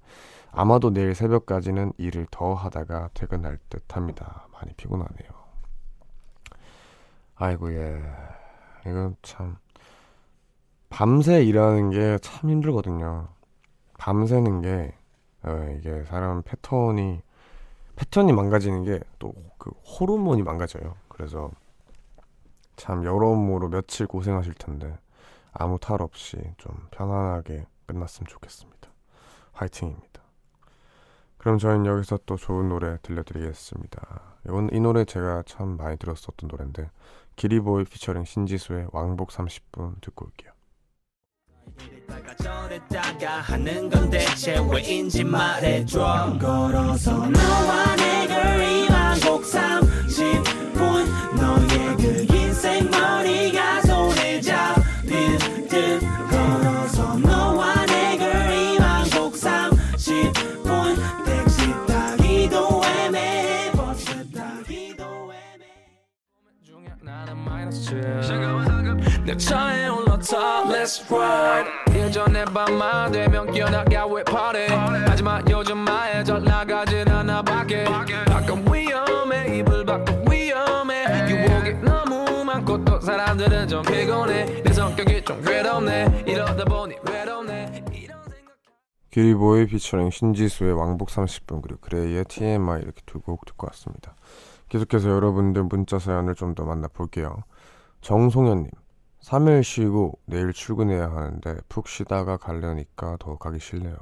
아마도 0.52 0.92
내일 0.92 1.16
새벽까지는 1.16 1.94
일을 1.98 2.28
더 2.30 2.54
하다가 2.54 3.10
퇴근할 3.14 3.58
듯 3.70 3.96
합니다. 3.96 4.48
많이 4.52 4.74
피곤하네요. 4.74 5.32
아이고, 7.36 7.74
예. 7.74 8.02
이건 8.86 9.16
참. 9.22 9.58
밤새 10.90 11.44
일하는 11.44 11.90
게 11.90 12.20
참 12.22 12.50
힘들거든요. 12.52 13.30
밤새는 13.98 14.62
게, 14.62 14.94
어, 15.44 15.76
이게 15.78 16.04
사람 16.06 16.42
패턴이, 16.44 17.22
패턴이 17.96 18.34
망가지는 18.34 18.84
게 18.84 19.00
또 19.20 19.34
그 19.64 19.72
호르몬이 19.86 20.44
망가져요. 20.44 20.96
그래서 21.08 21.50
참 22.76 23.06
여러모로 23.06 23.70
며칠 23.70 24.08
고생하실 24.08 24.56
텐데 24.56 24.98
아무 25.54 25.80
탈 25.80 26.02
없이 26.02 26.36
좀 26.58 26.76
편안하게 26.92 27.66
끝났으면 27.86 28.28
좋겠습니다. 28.28 28.90
화이팅입니다. 29.54 30.22
그럼 31.38 31.60
저희는 31.60 31.86
여기서 31.86 32.20
또 32.26 32.36
좋은 32.36 32.68
노래 32.68 32.98
들려드리겠습니다. 33.04 34.22
이건 34.48 34.70
이 34.74 34.82
노래 34.82 35.06
제가 35.06 35.44
참 35.46 35.78
많이 35.78 35.96
들었었던 35.98 36.50
노래인데 36.50 36.90
기리보이 37.38 37.86
피처링 37.86 38.26
신지수의 38.26 38.88
왕복 38.92 39.30
30분 39.30 40.02
듣고 40.02 40.26
올게요. 40.26 40.52
이랬다가 41.80 42.36
저랬다가 42.36 43.42
하는 43.42 43.90
건 43.90 44.10
대체 44.10 44.58
왜인지 44.72 45.24
말해줘. 45.24 46.38
걸어서 46.40 47.12
너와 47.28 47.96
내 47.96 48.28
거리만 48.28 49.20
곡 49.22 49.44
30분 49.44 50.80
너의 51.36 51.98
그 51.98 52.26
인생 52.36 52.90
머리가 52.90 53.82
손에 53.82 54.42
잡힐 54.42 55.38
듯. 55.68 56.00
걸어서 56.30 57.18
너와 57.18 57.86
내 57.86 58.18
거리만 58.18 59.10
곡 59.12 59.34
30분 59.34 60.96
택시 61.26 61.58
타기도 61.88 62.82
애매해. 62.86 63.72
버스 63.72 64.06
타기도 64.32 65.04
애매해. 65.34 65.72
나는 67.02 67.38
마이너스 67.38 67.96
7내 67.96 69.38
차에 69.40 69.88
올라 69.88 70.13
타 70.30 70.64
Let's 70.66 71.04
ride. 71.12 71.70
예전에 71.94 72.46
밤만 72.46 73.12
되면 73.12 73.52
깨어나게 73.52 73.98
왜 74.10 74.24
party 74.24 74.68
하지만 75.08 75.44
요즘 75.50 75.78
마에 75.80 76.24
잘 76.24 76.44
나가진 76.44 77.08
않아 77.10 77.42
밖에. 77.42 77.84
가끔 77.84 78.64
위험해 78.74 79.58
이불 79.60 79.86
밖은 79.86 80.26
위험해. 80.32 81.30
유혹이 81.30 81.74
너무 81.84 82.44
많고 82.46 82.84
또 82.86 83.00
사람들은 83.00 83.68
좀 83.68 83.82
피곤해. 83.84 84.64
내 84.64 84.74
성격이 84.74 85.24
좀 85.26 85.42
괴롭네. 85.44 86.24
이러다 86.26 86.64
보니 86.66 86.96
외롭네. 87.10 87.84
기리보이 89.12 89.68
피처링 89.68 90.10
신지수의 90.10 90.74
왕복 90.74 91.10
30분 91.10 91.62
그리고 91.62 91.80
그레이의 91.82 92.26
TMI 92.26 92.82
이렇게 92.82 93.02
두 93.06 93.20
곡 93.20 93.46
듣고 93.46 93.68
왔습니다. 93.68 94.16
계속해서 94.70 95.10
여러분들 95.10 95.64
문자 95.64 96.00
사연을 96.00 96.34
좀 96.36 96.56
더 96.56 96.64
만나볼게요. 96.66 97.44
정송현님 98.02 98.70
3일 99.24 99.64
쉬고 99.64 100.20
내일 100.26 100.52
출근해야 100.54 101.10
하는데 101.10 101.58
푹 101.70 101.88
쉬다가 101.88 102.38
가려니까 102.38 103.18
더 103.20 103.38
가기 103.38 103.60
싫네요. 103.60 103.96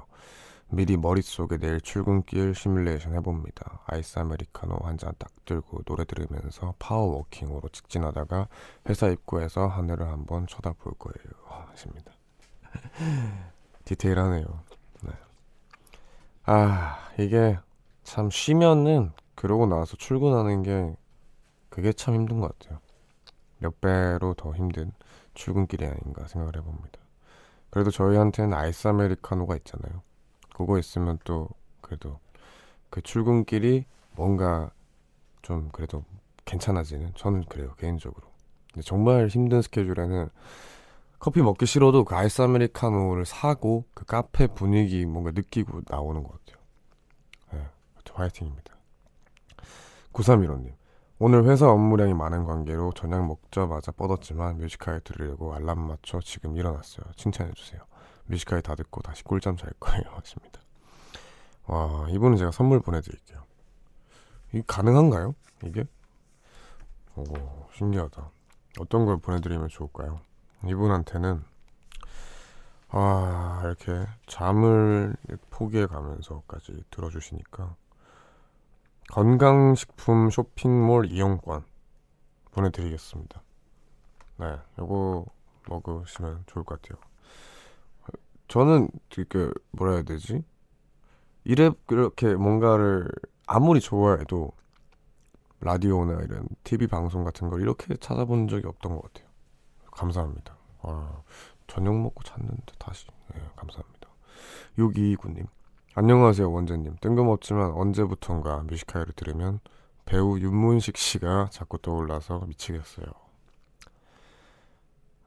미리 0.70 0.98
머릿속에 0.98 1.58
내일 1.58 1.82
출근길 1.82 2.56
시뮬레이션 2.56 3.14
해봅니다. 3.16 3.82
아이스 3.88 4.18
아메리카노 4.20 4.78
한 4.84 4.98
잔 4.98 5.14
딱 5.20 5.30
들고 5.46 5.84
노래 5.84 6.06
들으면서 6.06 6.74
파워워킹으로 6.80 7.70
직진하다가 7.72 8.48
회사 8.90 9.08
입구에서 9.10 9.68
하늘을 9.68 10.08
한번 10.08 10.48
쳐다볼 10.48 10.94
거예요. 10.98 11.18
하십니다. 11.72 12.12
디테일하네요. 13.86 14.46
네. 15.04 15.12
아, 16.46 16.98
이게 17.20 17.58
참 18.04 18.30
쉬면은 18.30 19.12
그러고 19.36 19.66
나서 19.68 19.96
출근하는 19.98 20.64
게 20.64 20.96
그게 21.70 21.94
참 21.94 22.16
힘든 22.16 22.40
것 22.40 22.58
같아요. 22.58 22.80
몇 23.60 23.80
배로 23.82 24.34
더 24.34 24.54
힘든 24.56 24.92
출근길이 25.34 25.86
아닌가 25.86 26.28
생각을 26.28 26.56
해봅니다. 26.58 27.00
그래도 27.70 27.90
저희한테는 27.92 28.54
아이스 28.54 28.88
아메리카노가 28.88 29.56
있잖아요. 29.58 30.02
그거 30.56 30.78
있으면 30.78 31.18
또 31.24 31.50
그래도 31.82 32.20
그 32.90 33.02
출근길이 33.02 33.86
뭔가 34.12 34.72
좀 35.42 35.70
그래도 35.72 36.04
괜찮아지는 36.46 37.14
저는 37.16 37.46
그래요 37.46 37.74
개인적으로. 37.78 38.28
근데 38.74 38.82
정말 38.86 39.28
힘든 39.28 39.62
스케줄에는 39.62 40.30
커피 41.20 41.42
먹기 41.42 41.66
싫어도 41.66 42.04
그 42.04 42.16
아이스 42.16 42.42
아메리카노를 42.42 43.26
사고 43.26 43.86
그 43.94 44.06
카페 44.06 44.48
분위기 44.48 45.06
뭔가 45.06 45.32
느끼고 45.32 45.82
나오는 45.88 46.24
것 46.24 46.32
같아요. 46.46 46.64
네, 47.54 47.70
화이팅입니다. 48.12 48.76
9315님. 50.14 50.81
오늘 51.24 51.46
회사 51.46 51.70
업무량이 51.70 52.16
많은 52.16 52.46
관계로 52.46 52.94
저녁 52.94 53.28
먹자마자 53.28 53.92
뻗었지만 53.92 54.58
Music 54.58 54.81
High 54.81 55.00
들으려고 55.02 55.54
알람 55.54 55.78
맞춰 55.78 56.20
지금 56.20 56.58
일어났어요. 56.58 57.06
칭찬해주세요. 57.16 57.80
Music 58.26 58.47
High 58.47 58.64
다 58.64 58.74
듣고 58.74 59.04
다시 59.04 59.24
꿀잠 59.24 59.56
잘 59.56 59.72
거예요. 59.80 60.02
하십니다. 60.18 60.60
와, 61.68 62.08
이분은 62.10 62.38
제가 62.38 62.50
선물 62.50 62.80
보내드릴게요. 62.80 63.44
이게 64.52 64.64
가능한가요? 64.66 65.36
이게? 65.64 65.86
오, 67.16 67.24
신기하다. 67.76 68.32
어떤 68.80 69.06
걸 69.06 69.20
보내드리면 69.20 69.70
좋을까요? 69.70 70.22
이분한테는 70.66 71.44
아 72.88 73.62
이렇게 73.64 74.08
잠을 74.26 75.16
포기해 75.52 75.86
가면서까지 75.86 76.84
들어주시니까 76.90 77.76
건강식품 79.12 80.30
쇼핑몰 80.30 81.06
이용권 81.06 81.66
보내드리겠습니다. 82.52 83.42
네, 84.38 84.58
요거 84.80 85.26
먹으시면 85.68 86.46
좋을 86.48 86.64
것 86.64 86.82
같아요. 86.82 86.98
저는 88.48 88.90
그 89.28 89.54
뭐라 89.72 89.96
해야 89.96 90.04
되지? 90.04 90.44
이래 91.44 91.72
이렇게 91.90 92.36
뭔가를 92.36 93.10
아무리 93.48 93.82
좋아해도 93.82 94.54
라디오나 95.60 96.22
이런 96.22 96.48
TV 96.64 96.88
방송 96.88 97.26
같은 97.26 97.50
걸 97.50 97.62
이렇게 97.62 97.96
찾아본 97.98 98.48
적이 98.48 98.68
없던 98.68 98.96
것 98.96 99.02
같아요. 99.02 99.30
감사합니다. 99.92 100.56
와, 100.84 101.22
저녁 101.68 102.00
먹고 102.00 102.24
잤는데 102.24 102.74
다시 102.80 103.08
네, 103.34 103.42
감사합니다. 103.58 104.08
6229님 104.78 105.48
안녕하세요 105.94 106.50
원재님 106.50 106.96
뜬금없지만 107.02 107.72
언제부턴가 107.72 108.64
뮤지카이를 108.64 109.14
들으면 109.14 109.60
배우 110.06 110.40
윤문식 110.40 110.96
씨가 110.96 111.50
자꾸 111.52 111.78
떠올라서 111.80 112.46
미치겠어요. 112.48 113.08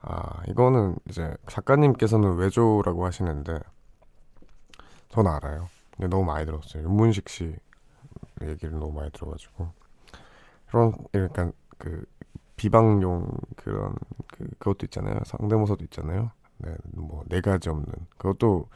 아 0.00 0.42
이거는 0.48 0.96
이제 1.08 1.34
작가님께서는 1.48 2.36
외조라고 2.36 3.04
하시는데 3.06 3.58
전 5.08 5.26
알아요. 5.26 5.68
근데 5.96 6.08
너무 6.08 6.24
많이 6.24 6.44
들었어요. 6.46 6.82
윤문식 6.82 7.28
씨 7.28 7.54
얘기를 8.42 8.78
너무 8.78 8.92
많이 8.92 9.10
들어가지고 9.12 9.68
그런 10.66 10.92
약간 11.14 11.52
그 11.78 12.04
비방용 12.56 13.28
그런 13.56 13.94
그 14.28 14.46
그것도 14.58 14.86
있잖아요. 14.86 15.20
성대모사도 15.26 15.84
있잖아요. 15.84 16.30
네, 16.58 16.74
뭐 16.94 17.24
네 17.28 17.40
가지 17.40 17.68
없는 17.68 17.86
그것도 18.18 18.68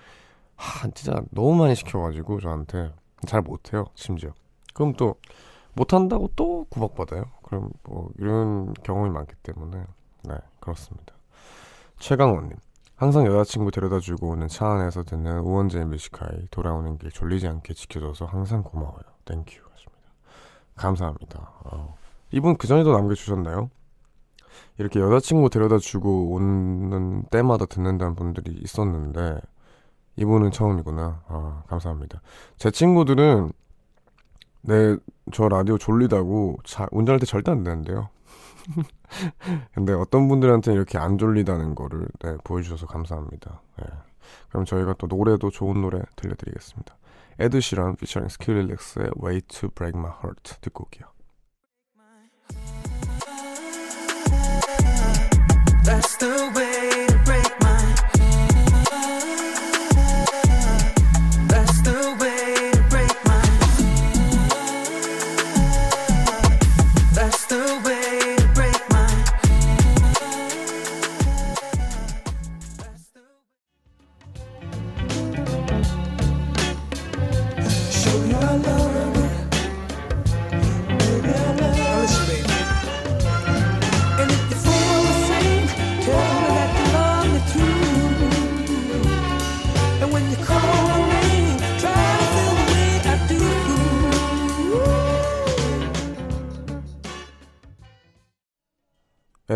하 0.58 0.88
진짜 0.90 1.22
너무 1.30 1.54
많이 1.54 1.74
시켜가지고 1.76 2.40
저한테 2.40 2.92
잘 3.26 3.40
못해요. 3.42 3.84
심지어 3.94 4.32
그럼 4.74 4.92
또 4.94 5.14
못한다고 5.72 6.30
또 6.34 6.66
구박받아요. 6.68 7.24
그럼 7.42 7.70
뭐 7.84 8.10
이런 8.18 8.74
경험이 8.82 9.10
많기 9.10 9.34
때문에 9.42 9.84
네 10.24 10.34
그렇습니다. 10.60 11.14
최강원님 12.00 12.56
항상 12.96 13.26
여자친구 13.26 13.70
데려다주고 13.70 14.30
오는 14.30 14.48
차 14.48 14.66
안에서 14.66 15.04
듣는 15.04 15.38
우원재의 15.38 15.84
Music 15.86 16.20
High 16.20 16.48
돌아오는 16.50 16.98
길 16.98 17.12
졸리지 17.12 17.46
않게 17.46 17.74
지켜줘서 17.74 18.26
항상 18.26 18.64
고마워요. 18.64 19.02
Thank 19.24 19.48
you 19.48 19.62
하십니다. 19.70 20.02
감사합니다. 20.74 21.52
어. 21.64 21.94
이분 22.32 22.56
그 22.56 22.66
전에도 22.66 22.92
남겨주셨나요? 22.92 23.70
이렇게 24.78 24.98
여자친구 24.98 25.50
데려다 25.50 25.78
주고 25.78 26.32
오는 26.32 27.22
때마다 27.30 27.66
듣는다는 27.66 28.16
분들이 28.16 28.52
있었는데 28.60 29.38
이분은 30.18 30.50
처음이구나. 30.50 31.22
아, 31.28 31.62
감사합니다. 31.68 32.20
제 32.56 32.70
친구들은 32.70 33.52
네, 34.62 34.96
저 35.32 35.48
라디오 35.48 35.78
졸리다고 35.78 36.58
자, 36.64 36.88
운전할 36.90 37.20
때 37.20 37.26
절대 37.26 37.52
안 37.52 37.62
되는데요. 37.62 38.08
근데 39.72 39.92
어떤 39.92 40.28
분들한테 40.28 40.72
이렇게 40.72 40.98
안 40.98 41.18
졸리다는 41.18 41.76
거를 41.76 42.08
네, 42.18 42.36
보여주셔서 42.42 42.86
감사합니다. 42.86 43.62
네. 43.78 43.86
그럼 44.48 44.64
저희가 44.64 44.94
또 44.98 45.06
노래도 45.06 45.50
좋은 45.50 45.80
노래 45.80 46.00
들려드리겠습니다. 46.16 46.96
에드시런 47.38 47.94
피처링 47.96 48.28
스킬릴렉스의 48.28 49.10
Way 49.22 49.40
to 49.42 49.70
Break 49.70 49.96
My 49.98 50.12
Heart 50.12 50.60
듣고 50.60 50.84
올게요. 50.84 51.08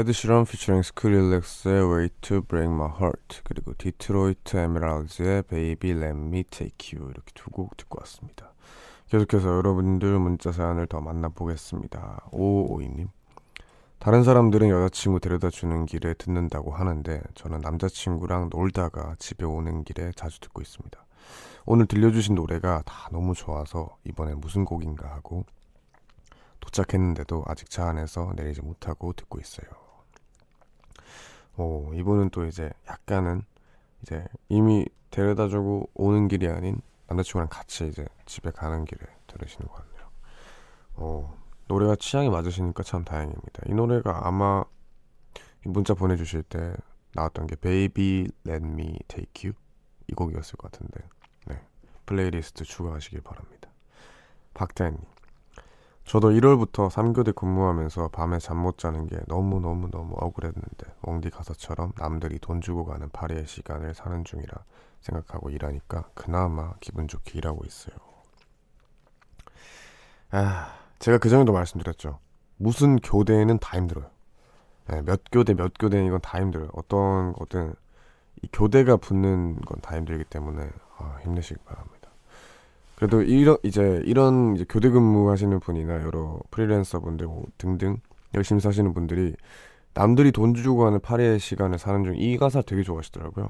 Ed 0.02 0.12
Sheeran 0.12 0.46
피처링 0.46 0.82
Skrillex의 0.82 1.88
Way 1.88 2.08
to 2.22 2.42
Break 2.42 2.72
My 2.74 2.90
Heart 2.90 3.42
그리고 3.44 3.72
Detroit 3.78 4.56
Emeralds의 4.56 5.42
Baby 5.44 5.92
Let 5.92 6.18
Me 6.18 6.42
Take 6.42 6.98
You 6.98 7.08
이렇게 7.10 7.30
두 7.34 7.50
곡 7.52 7.76
듣고 7.76 8.00
왔습니다. 8.00 8.52
계속해서 9.06 9.48
여러분들 9.48 10.18
문자 10.18 10.50
사연을 10.50 10.88
더 10.88 11.00
만나보겠습니다. 11.00 12.30
5552님 12.32 13.10
다른 14.00 14.24
사람들은 14.24 14.70
여자친구 14.70 15.20
데려다 15.20 15.50
주는 15.50 15.86
길에 15.86 16.14
듣는다고 16.14 16.72
하는데 16.72 17.22
저는 17.36 17.60
남자친구랑 17.60 18.48
놀다가 18.50 19.14
집에 19.20 19.44
오는 19.44 19.84
길에 19.84 20.10
자주 20.16 20.40
듣고 20.40 20.62
있습니다. 20.62 20.98
오늘 21.64 21.86
들려주신 21.86 22.34
노래가 22.34 22.82
다 22.84 23.08
너무 23.12 23.34
좋아서 23.34 23.96
이번엔 24.04 24.40
무슨 24.40 24.64
곡인가 24.64 25.08
하고 25.12 25.44
도착했는데도 26.58 27.44
아직 27.46 27.70
차 27.70 27.88
안에서 27.88 28.32
내리지 28.34 28.62
못하고 28.62 29.12
듣고 29.12 29.38
있어요. 29.38 29.81
오, 31.56 31.92
이분은 31.94 32.30
또 32.30 32.46
이제 32.46 32.70
약간은 32.88 33.42
이제 34.02 34.24
이미 34.48 34.86
데려다 35.10 35.48
주고 35.48 35.90
오는 35.94 36.28
길이 36.28 36.48
아닌 36.48 36.80
남자친구랑 37.06 37.48
같이 37.50 37.86
이제 37.86 38.06
집에 38.26 38.50
가는 38.50 38.84
길에 38.84 39.00
들으시는 39.26 39.68
것 39.68 39.74
같네요. 39.74 40.10
오, 40.96 41.30
노래가 41.68 41.96
취향이 41.96 42.30
맞으시니까 42.30 42.82
참 42.82 43.04
다행입니다. 43.04 43.62
이 43.66 43.74
노래가 43.74 44.26
아마 44.26 44.64
이 45.64 45.68
문자 45.68 45.94
보내주실 45.94 46.42
때 46.44 46.74
나왔던 47.14 47.46
게 47.46 47.56
Baby 47.56 48.28
Let 48.46 48.64
Me 48.64 48.98
Take 49.08 49.50
You 49.50 49.54
이 50.08 50.14
곡이었을 50.14 50.56
것 50.56 50.72
같은데 50.72 51.00
네, 51.46 51.60
플레이리스트 52.06 52.64
추가하시길 52.64 53.20
바랍니다. 53.20 53.70
박태현님 54.54 55.00
저도 56.04 56.30
1월부터 56.30 56.90
3교대 56.90 57.34
근무하면서 57.34 58.08
밤에 58.08 58.38
잠 58.38 58.58
못 58.58 58.76
자는 58.78 59.06
게 59.06 59.18
너무너무너무 59.28 60.14
억울했는데 60.18 60.86
웡디 61.02 61.30
가사처럼 61.30 61.92
남들이 61.96 62.38
돈 62.38 62.60
주고 62.60 62.84
가는 62.84 63.08
파리의 63.10 63.46
시간을 63.46 63.94
사는 63.94 64.24
중이라 64.24 64.52
생각하고 65.00 65.50
일하니까 65.50 66.04
그나마 66.14 66.74
기분 66.80 67.08
좋게 67.08 67.38
일하고 67.38 67.64
있어요. 67.64 67.96
아, 70.30 70.74
제가 70.98 71.18
그 71.18 71.28
전에도 71.28 71.52
말씀드렸죠. 71.52 72.18
무슨 72.56 72.96
교대는 72.96 73.58
다 73.58 73.76
힘들어요. 73.78 74.10
네, 74.88 75.02
몇 75.02 75.22
교대 75.30 75.54
몇 75.54 75.72
교대 75.78 76.04
이건 76.04 76.20
다 76.20 76.40
힘들어요. 76.40 76.68
어떤 76.74 77.32
거든 77.32 77.74
이 78.42 78.48
교대가 78.52 78.96
붙는 78.96 79.60
건 79.62 79.80
다 79.80 79.96
힘들기 79.96 80.24
때문에 80.24 80.68
아, 80.98 81.18
힘내시기 81.22 81.60
바랍니다. 81.64 82.01
그래도 83.02 83.20
이런 83.22 83.56
이제 83.64 84.00
이런 84.04 84.54
이제 84.54 84.64
교대 84.68 84.88
근무하시는 84.88 85.58
분이나 85.58 85.94
여러 86.02 86.38
프리랜서 86.52 87.00
분들 87.00 87.26
뭐 87.26 87.44
등등 87.58 87.98
열심히 88.34 88.60
사시는 88.60 88.94
분들이 88.94 89.34
남들이 89.92 90.30
돈 90.30 90.54
주고 90.54 90.84
가는 90.84 91.00
파리의 91.00 91.40
시간을 91.40 91.78
사는 91.80 92.04
중 92.04 92.14
이 92.16 92.38
가사 92.38 92.62
되게 92.62 92.84
좋아하시더라고요. 92.84 93.48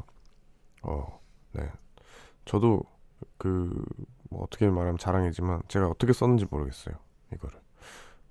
어, 0.82 1.20
네. 1.52 1.70
저도 2.46 2.82
그 3.36 3.70
뭐 4.30 4.42
어떻게 4.44 4.66
말하면 4.66 4.96
자랑이지만 4.96 5.62
제가 5.68 5.88
어떻게 5.88 6.14
썼는지 6.14 6.46
모르겠어요. 6.50 6.94
이거를 7.34 7.60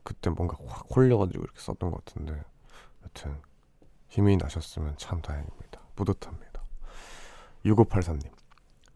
그때 0.02 0.32
뭔가 0.32 0.58
확 0.66 0.88
홀려가지고 0.96 1.44
이렇게 1.44 1.60
썼던 1.60 1.92
것 1.92 2.04
같은데 2.04 2.44
여튼 3.06 3.36
힘이 4.08 4.38
나셨으면 4.38 4.96
참 4.98 5.22
다행입니다. 5.22 5.80
뿌듯합니다. 5.96 6.64
6583님. 7.64 8.41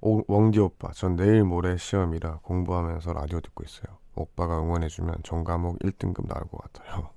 오, 0.07 0.23
웡디 0.27 0.59
오빠, 0.59 0.91
전 0.91 1.15
내일 1.15 1.43
모레 1.43 1.77
시험이라 1.77 2.41
공부하면서 2.43 3.13
라디오 3.13 3.39
듣고 3.39 3.63
있어요. 3.63 3.97
오빠가 4.13 4.59
응원해주면 4.59 5.15
전 5.23 5.43
과목 5.43 5.79
1등급 5.79 6.27
나올 6.27 6.43
것 6.47 6.61
같아요. 6.61 7.09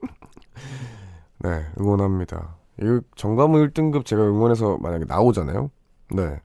네, 1.40 1.66
응원합니다. 1.78 2.56
이거 2.80 3.02
전 3.14 3.36
과목 3.36 3.58
1등급 3.58 4.06
제가 4.06 4.22
응원해서 4.22 4.78
만약에 4.78 5.04
나오잖아요? 5.04 5.70
네. 6.14 6.40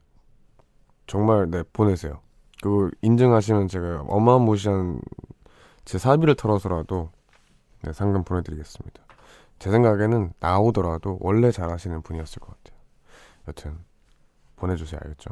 정말, 1.08 1.50
네, 1.50 1.64
보내세요. 1.72 2.20
그거 2.62 2.92
인증하시면 3.02 3.70
제가 3.70 4.02
어마무시한 4.10 5.00
제 5.86 5.98
사비를 5.98 6.36
털어서라도 6.36 7.10
네, 7.84 7.94
상금 7.94 8.26
보내드리겠습니다. 8.26 9.02
제 9.60 9.72
생각에는 9.72 10.34
나오더라도 10.42 11.20
원래 11.22 11.52
잘하시는 11.52 12.02
분이었을 12.02 12.42
것 12.42 12.48
같아요. 12.48 12.82
여튼, 13.48 13.78
보내주세요. 14.58 15.00
알겠죠? 15.02 15.30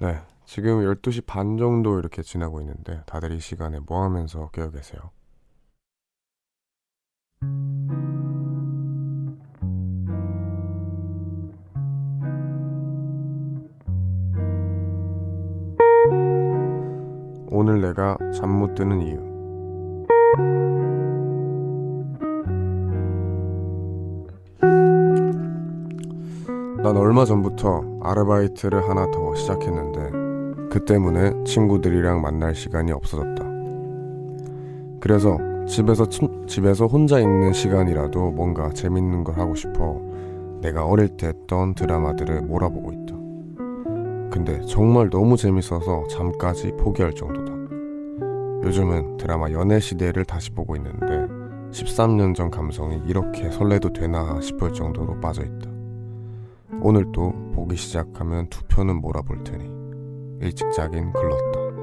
네, 0.00 0.20
지금 0.44 0.80
12시 0.82 1.24
반 1.26 1.56
정도 1.56 1.98
이렇게 1.98 2.22
지나고 2.22 2.60
있는데 2.60 3.02
다들 3.06 3.32
이 3.32 3.40
시간에 3.40 3.78
뭐 3.80 4.02
하면서 4.04 4.48
깨어 4.52 4.70
계세요? 4.70 5.10
오늘 17.48 17.80
내가 17.80 18.16
잠 18.32 18.50
못 18.50 18.74
드는 18.74 19.00
이유 19.02 19.18
난 26.84 26.98
얼마 26.98 27.24
전부터 27.24 27.82
아르바이트를 28.02 28.86
하나 28.86 29.10
더 29.10 29.34
시작했는데 29.34 30.68
그 30.68 30.84
때문에 30.84 31.32
친구들이랑 31.44 32.20
만날 32.20 32.54
시간이 32.54 32.92
없어졌다. 32.92 33.42
그래서 35.00 35.38
집에서 35.66 36.06
침- 36.10 36.46
집에서 36.46 36.84
혼자 36.84 37.20
있는 37.20 37.54
시간이라도 37.54 38.32
뭔가 38.32 38.68
재밌는 38.68 39.24
걸 39.24 39.38
하고 39.38 39.54
싶어 39.54 39.98
내가 40.60 40.84
어릴 40.84 41.08
때 41.08 41.28
했던 41.28 41.74
드라마들을 41.74 42.42
몰아보고 42.42 42.92
있다. 42.92 43.14
근데 44.30 44.60
정말 44.66 45.08
너무 45.08 45.38
재밌어서 45.38 46.06
잠까지 46.10 46.72
포기할 46.72 47.14
정도다. 47.14 47.50
요즘은 48.62 49.16
드라마 49.16 49.50
연애 49.52 49.80
시대를 49.80 50.26
다시 50.26 50.50
보고 50.50 50.76
있는데 50.76 51.28
13년 51.70 52.34
전 52.34 52.50
감성이 52.50 53.00
이렇게 53.06 53.50
설레도 53.50 53.94
되나 53.94 54.38
싶을 54.42 54.74
정도로 54.74 55.18
빠져 55.18 55.44
있다. 55.44 55.73
오늘 56.86 57.10
또 57.12 57.32
보기 57.54 57.76
시작하면 57.76 58.46
두 58.50 58.62
편은 58.64 59.00
몰아볼 59.00 59.42
테니 59.42 59.64
일찍 60.42 60.70
자긴 60.72 61.10
글렀다. 61.14 61.73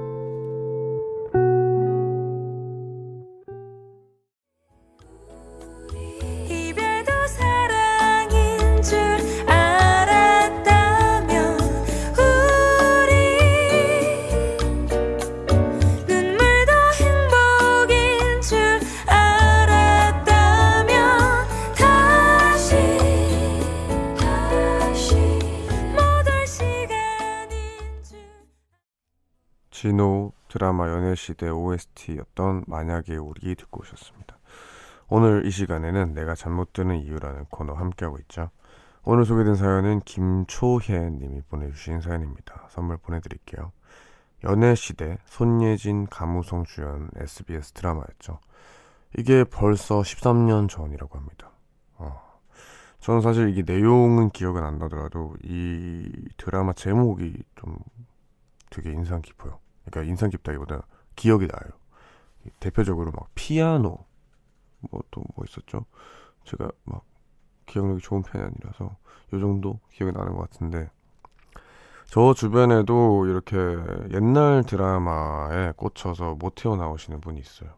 드라마 30.62 30.88
연애시대 30.88 31.48
OST였던 31.48 32.66
만약에 32.68 33.16
우리 33.16 33.56
듣고 33.56 33.80
오셨습니다. 33.80 34.38
오늘 35.08 35.44
이 35.44 35.50
시간에는 35.50 36.14
내가 36.14 36.36
잠못 36.36 36.72
드는 36.72 37.00
이유라는 37.00 37.46
코너 37.46 37.72
함께하고 37.72 38.16
있죠. 38.20 38.48
오늘 39.02 39.24
소개된 39.24 39.56
사연은 39.56 40.02
김초혜 40.04 41.10
님이 41.10 41.42
보내주신 41.48 42.00
사연입니다. 42.00 42.68
선물 42.70 42.96
보내드릴게요. 42.98 43.72
연애시대 44.44 45.18
손예진 45.24 46.06
가무성 46.06 46.62
주연 46.62 47.10
SBS 47.16 47.72
드라마였죠. 47.72 48.38
이게 49.18 49.42
벌써 49.42 50.02
13년 50.02 50.68
전이라고 50.68 51.18
합니다. 51.18 51.50
어, 51.96 52.22
저는 53.00 53.20
사실 53.20 53.48
이게 53.48 53.62
내용은 53.62 54.30
기억은 54.30 54.62
안 54.62 54.78
나더라도 54.78 55.34
이 55.42 56.08
드라마 56.36 56.72
제목이 56.72 57.42
좀 57.56 57.78
되게 58.70 58.92
인상 58.92 59.22
깊어요. 59.22 59.58
그러니까 59.84 60.10
인상 60.10 60.30
깊다기보다 60.30 60.86
기억이 61.16 61.46
나요. 61.46 61.70
대표적으로 62.60 63.10
막 63.12 63.28
피아노 63.34 64.04
뭐또뭐 64.80 65.44
있었죠? 65.48 65.84
제가 66.44 66.70
막 66.84 67.04
기억력이 67.66 68.00
좋은 68.02 68.22
편이 68.22 68.44
아니라서 68.44 68.96
요 69.32 69.40
정도 69.40 69.80
기억이 69.90 70.12
나는 70.12 70.34
것 70.34 70.50
같은데 70.50 70.90
저 72.06 72.34
주변에도 72.34 73.26
이렇게 73.26 73.56
옛날 74.12 74.64
드라마에 74.64 75.72
꽂혀서 75.76 76.34
못 76.34 76.54
태어나오시는 76.56 77.20
분이 77.20 77.40
있어요. 77.40 77.70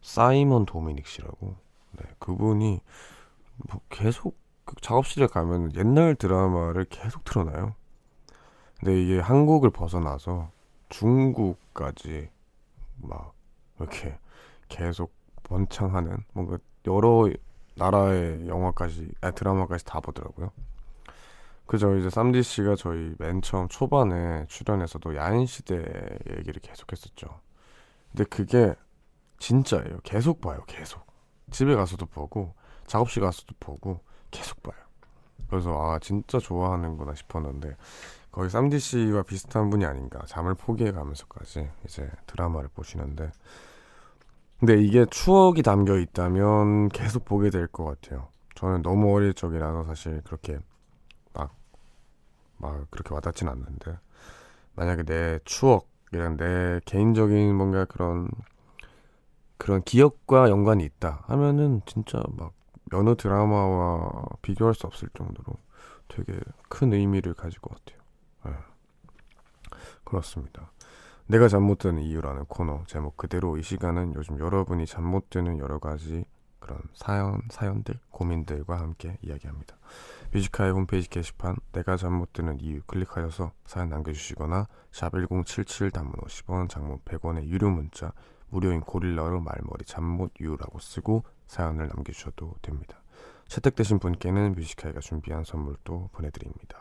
사이먼 0.00 0.66
도미닉 0.66 1.06
씨라고. 1.06 1.56
네, 1.92 2.04
그분이 2.18 2.80
뭐 3.68 3.80
계속 3.88 4.36
그 4.64 4.74
작업실에 4.80 5.28
가면 5.28 5.76
옛날 5.76 6.16
드라마를 6.16 6.86
계속 6.86 7.22
틀어놔요. 7.24 7.74
근데 8.80 9.00
이게 9.00 9.20
한국을 9.20 9.70
벗어나서 9.70 10.50
중국까지 10.88 12.30
막 12.96 13.34
이렇게 13.78 14.18
계속 14.68 15.14
번창하는 15.42 16.18
뭔가 16.32 16.58
여러 16.86 17.28
나라의 17.76 18.48
영화까지 18.48 19.12
아 19.20 19.30
드라마까지 19.30 19.84
다 19.84 20.00
보더라고요. 20.00 20.50
그죠 21.66 21.96
이제 21.96 22.08
쌈디 22.08 22.42
씨가 22.42 22.76
저희 22.76 23.14
맨 23.18 23.42
처음 23.42 23.68
초반에 23.68 24.46
출연해서도 24.46 25.16
야인 25.16 25.46
시대 25.46 25.74
얘기를 26.38 26.60
계속했었죠. 26.62 27.40
근데 28.12 28.24
그게 28.24 28.74
진짜예요. 29.38 29.98
계속 30.04 30.40
봐요. 30.40 30.62
계속 30.66 31.04
집에 31.50 31.74
가서도 31.74 32.06
보고 32.06 32.54
작업실 32.86 33.22
가서도 33.22 33.54
보고 33.58 34.00
계속 34.30 34.62
봐요. 34.62 34.76
그래서 35.48 35.70
아 35.78 35.98
진짜 35.98 36.38
좋아하는구나 36.38 37.14
싶었는데 37.14 37.76
거의 38.36 38.50
쌈디 38.50 38.78
씨와 38.78 39.22
비슷한 39.22 39.70
분이 39.70 39.86
아닌가 39.86 40.20
잠을 40.26 40.54
포기해 40.54 40.92
가면서까지 40.92 41.70
이제 41.86 42.10
드라마를 42.26 42.68
보시는데 42.68 43.32
근데 44.60 44.78
이게 44.78 45.06
추억이 45.06 45.62
담겨 45.62 45.98
있다면 45.98 46.90
계속 46.90 47.24
보게 47.24 47.48
될 47.48 47.66
것 47.66 47.84
같아요. 47.84 48.28
저는 48.54 48.82
너무 48.82 49.14
어릴 49.14 49.32
적이라서 49.32 49.84
사실 49.84 50.20
그렇게 50.22 50.58
막, 51.32 51.54
막 52.58 52.86
그렇게 52.90 53.14
와닿진 53.14 53.48
않는데 53.48 53.98
만약에 54.74 55.04
내 55.04 55.38
추억이랑 55.46 56.36
내 56.36 56.80
개인적인 56.84 57.54
뭔가 57.54 57.86
그런 57.86 58.28
그런 59.56 59.82
기억과 59.82 60.50
연관이 60.50 60.84
있다 60.84 61.24
하면은 61.28 61.80
진짜 61.86 62.22
막 62.36 62.52
여느 62.92 63.16
드라마와 63.16 64.26
비교할 64.42 64.74
수 64.74 64.86
없을 64.86 65.08
정도로 65.16 65.54
되게 66.08 66.38
큰 66.68 66.92
의미를 66.92 67.32
가질 67.34 67.60
것 67.60 67.74
같아요. 67.74 67.95
네. 68.46 68.52
그렇습니다. 70.04 70.70
내가 71.26 71.48
잠 71.48 71.62
못 71.64 71.78
드는 71.78 72.02
이유라는 72.02 72.44
코너 72.46 72.84
제목 72.86 73.16
그대로 73.16 73.56
이 73.56 73.62
시간은 73.62 74.14
요즘 74.14 74.38
여러분이 74.38 74.86
잠 74.86 75.04
못 75.04 75.28
드는 75.30 75.58
여러 75.58 75.78
가지 75.78 76.24
그런 76.60 76.80
사연, 76.94 77.42
사연들, 77.50 77.98
고민들과 78.10 78.78
함께 78.78 79.18
이야기합니다. 79.22 79.76
Music 80.32 80.54
High 80.54 80.72
홈페이지 80.72 81.08
게시판 81.08 81.56
내가 81.72 81.96
잠 81.96 82.12
못 82.14 82.32
드는 82.32 82.60
이유 82.60 82.80
클릭하셔서 82.86 83.52
사연 83.66 83.88
남겨주시거나 83.88 84.66
샵 84.92 85.12
1077 85.12 85.90
단문 85.90 86.14
50원 86.14 86.68
장문 86.68 87.00
100원의 87.04 87.44
유료 87.46 87.70
문자 87.70 88.12
무료인 88.48 88.80
고릴라로 88.80 89.40
말머리 89.40 89.84
잠 89.84 90.04
못 90.04 90.32
유라고 90.40 90.78
쓰고 90.78 91.24
사연을 91.46 91.88
남겨주셔도 91.88 92.54
됩니다. 92.62 93.02
채택되신 93.48 93.98
분께는 94.00 94.54
Music 94.54 94.75
High가 94.75 95.00
준비한 95.00 95.44
선물도 95.44 96.10
보내드립니다. 96.12 96.78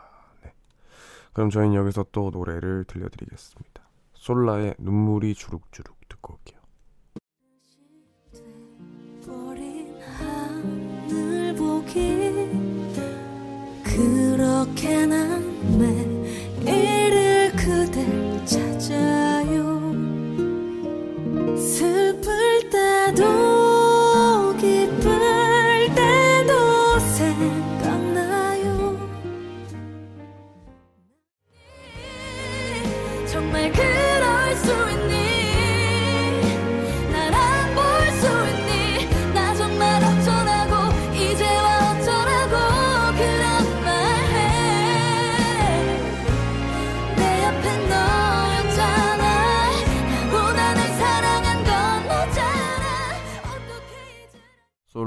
네. 1.36 1.42
그럼 1.46 1.50
저희는 1.50 1.76
여기서 1.76 2.06
또 2.14 2.30
노래를 2.32 2.86
들려드리겠습니다. 2.86 3.84
솔라의 4.14 4.76
눈물이 4.80 5.36
주룩주룩 5.36 6.08
듣고 6.08 6.36
올게요. 6.36 6.62
그렇게 13.84 15.06
난 15.06 15.55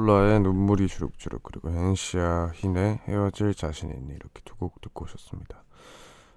솔라의 0.09 0.40
눈물이 0.40 0.88
주룩주룩 0.88 1.42
그리고 1.42 1.68
헨시아 1.68 2.48
흰의 2.54 3.00
헤어질 3.04 3.52
자신 3.54 3.90
있니 3.90 4.14
이렇게 4.14 4.40
두 4.42 4.56
곡 4.56 4.80
듣고 4.80 5.04
오셨습니다. 5.04 5.62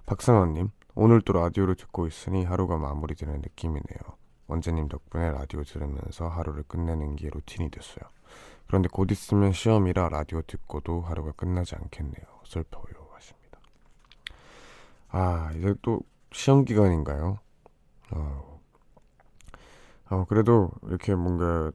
박상원님 0.04 0.68
오늘 0.94 1.22
또 1.22 1.32
라디오를 1.32 1.74
듣고 1.76 2.06
있으니 2.06 2.44
하루가 2.44 2.76
마무리되는 2.76 3.40
느낌이네요. 3.40 3.98
원재님 4.48 4.88
덕분에 4.88 5.30
라디오 5.30 5.64
들으면서 5.64 6.28
하루를 6.28 6.64
끝내는 6.64 7.16
게 7.16 7.30
루틴이 7.30 7.70
됐어요. 7.70 8.04
그런데 8.66 8.90
곧 8.92 9.10
있으면 9.10 9.52
시험이라 9.52 10.10
라디오 10.10 10.42
듣고도 10.42 11.00
하루가 11.00 11.32
끝나지 11.32 11.74
않겠네요. 11.74 12.26
슬퍼요 12.44 13.08
하십니다. 13.12 13.58
아 15.08 15.50
이제 15.56 15.74
또 15.80 16.00
시험 16.30 16.66
기간인가요? 16.66 17.38
어, 18.10 18.60
어 20.10 20.24
그래도 20.28 20.70
이렇게 20.82 21.14
뭔가 21.14 21.72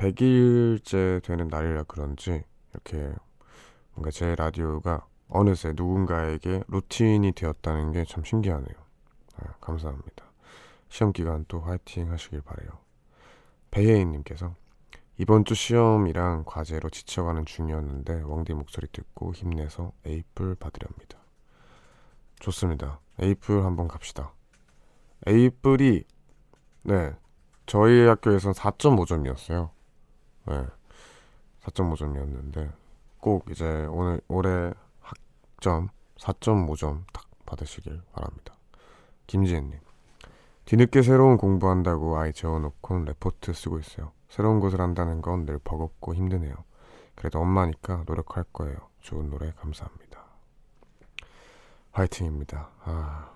100일째 0.00 1.22
되는 1.22 1.48
날이라 1.48 1.84
그런지 1.84 2.42
이렇게 2.72 3.12
뭔가 3.92 4.10
제 4.10 4.34
라디오가 4.34 5.06
어느새 5.28 5.72
누군가에게 5.76 6.64
루틴이 6.68 7.32
되었다는 7.32 7.92
게 7.92 8.04
참 8.06 8.24
신기하네요. 8.24 8.74
아, 9.36 9.52
감사합니다. 9.60 10.24
시험 10.88 11.12
기간 11.12 11.44
또 11.48 11.60
화이팅 11.60 12.10
하시길 12.10 12.40
바래요. 12.40 12.70
배혜인님께서 13.70 14.54
이번 15.18 15.44
주 15.44 15.54
시험이랑 15.54 16.44
과제로 16.46 16.88
지쳐가는 16.88 17.44
중이었는데 17.44 18.22
웡디 18.22 18.54
목소리 18.54 18.86
듣고 18.90 19.34
힘내서 19.34 19.92
에이플 20.06 20.54
받으렵니다. 20.54 21.18
좋습니다. 22.40 23.00
에이플 23.20 23.64
한번 23.66 23.86
갑시다. 23.86 24.32
에이플이 25.26 26.04
네 26.84 27.12
저희 27.66 28.06
학교에선 28.06 28.54
4.5점이었어요. 28.54 29.70
네 30.50 30.66
4.5점이었는데 31.62 32.72
꼭 33.20 33.50
이제 33.50 33.64
오늘 33.90 34.20
올해 34.28 34.72
학점 35.00 35.88
4.5점 36.18 37.04
딱 37.12 37.24
받으시길 37.46 38.02
바랍니다. 38.12 38.54
김지혜님 39.26 39.78
뒤늦게 40.64 41.02
새로운 41.02 41.36
공부한다고 41.36 42.18
아이 42.18 42.32
재워놓곤 42.32 43.04
레포트 43.04 43.52
쓰고 43.52 43.78
있어요. 43.78 44.12
새로운 44.28 44.60
것을 44.60 44.80
한다는 44.80 45.20
건 45.22 45.44
늘 45.46 45.58
버겁고 45.58 46.14
힘드네요. 46.14 46.54
그래도 47.14 47.40
엄마니까 47.40 48.04
노력할 48.06 48.44
거예요. 48.52 48.76
좋은 49.00 49.30
노래 49.30 49.52
감사합니다. 49.52 50.24
화이팅입니다. 51.92 52.70
아, 52.84 53.30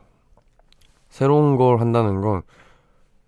새로운 1.09 1.57
걸 1.57 1.81
한다는 1.81 2.21
건 2.21 2.43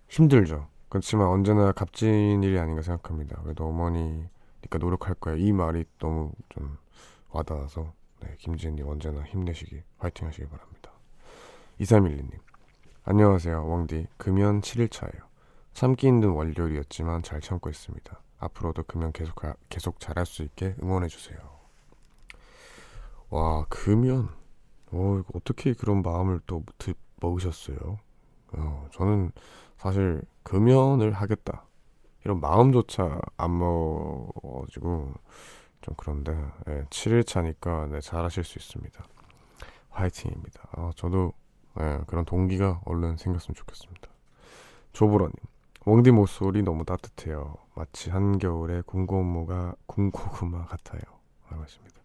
힘들죠. 0.09 0.69
그렇지만 0.97 1.27
언제나 1.29 1.73
값진 1.73 2.43
일이 2.43 2.59
아닌가 2.59 2.81
생각합니다. 2.81 3.43
그래도 3.43 3.67
어머니니까 3.69 4.79
노력할 4.79 5.15
거예요. 5.17 5.37
이 5.37 5.53
말이 5.53 5.85
너무 5.99 6.33
좀 6.49 6.79
와닿아서 7.29 7.93
네, 8.21 8.35
김지은님 8.39 8.89
언제나 8.89 9.23
힘내시기 9.25 9.83
화이팅 9.99 10.27
하시기 10.27 10.47
바랍니다. 10.49 10.93
2312님 11.81 12.31
안녕하세요 13.05 13.69
왕디 13.69 14.07
금연 14.17 14.63
7일차예요. 14.63 15.27
참기 15.75 16.07
힘든 16.07 16.31
월요일이었지만 16.31 17.23
잘 17.23 17.43
참고 17.43 17.69
있습니다. 17.69 18.19
앞으로도 18.39 18.85
금연 18.85 19.13
계속 19.13 19.45
하- 19.45 19.55
계속 19.69 20.01
잘할 20.01 20.25
수 20.25 20.43
있게 20.45 20.77
응원해 20.83 21.09
주세요. 21.09 21.39
와 23.29 23.67
금연 23.69 24.31
어 24.93 25.23
어떻게 25.35 25.75
그런 25.75 26.01
마음을 26.01 26.41
또 26.47 26.65
드, 26.79 26.95
먹으셨어요? 27.21 27.99
어, 28.53 28.89
저는 28.93 29.33
사실 29.77 30.23
금연을 30.47 31.13
하겠다 31.13 31.65
이런 32.25 32.41
마음조차 32.41 33.21
안 33.37 33.59
먹어가지고 33.59 35.13
좀 35.81 35.95
그런데 35.97 36.33
예, 36.69 36.85
7일 36.85 37.27
차니까 37.27 37.87
네, 37.87 38.01
잘하실 38.01 38.45
수 38.45 38.59
있습니다. 38.59 39.05
화이팅입니다. 39.91 40.69
아, 40.73 40.93
저도 40.95 41.33
예, 41.81 42.01
그런 42.07 42.25
동기가 42.25 42.81
얼른 42.85 43.17
생겼으면 43.17 43.55
좋겠습니다. 43.55 44.09
조보라님, 44.93 45.35
웡디 45.85 46.13
목소리 46.13 46.63
너무 46.63 46.85
따뜻해요. 46.85 47.57
마치 47.75 48.11
한겨울의 48.11 48.85
군고구마가 48.87 49.75
군고구마 49.87 50.67
같아요. 50.67 51.03
하십니다. 51.49 52.01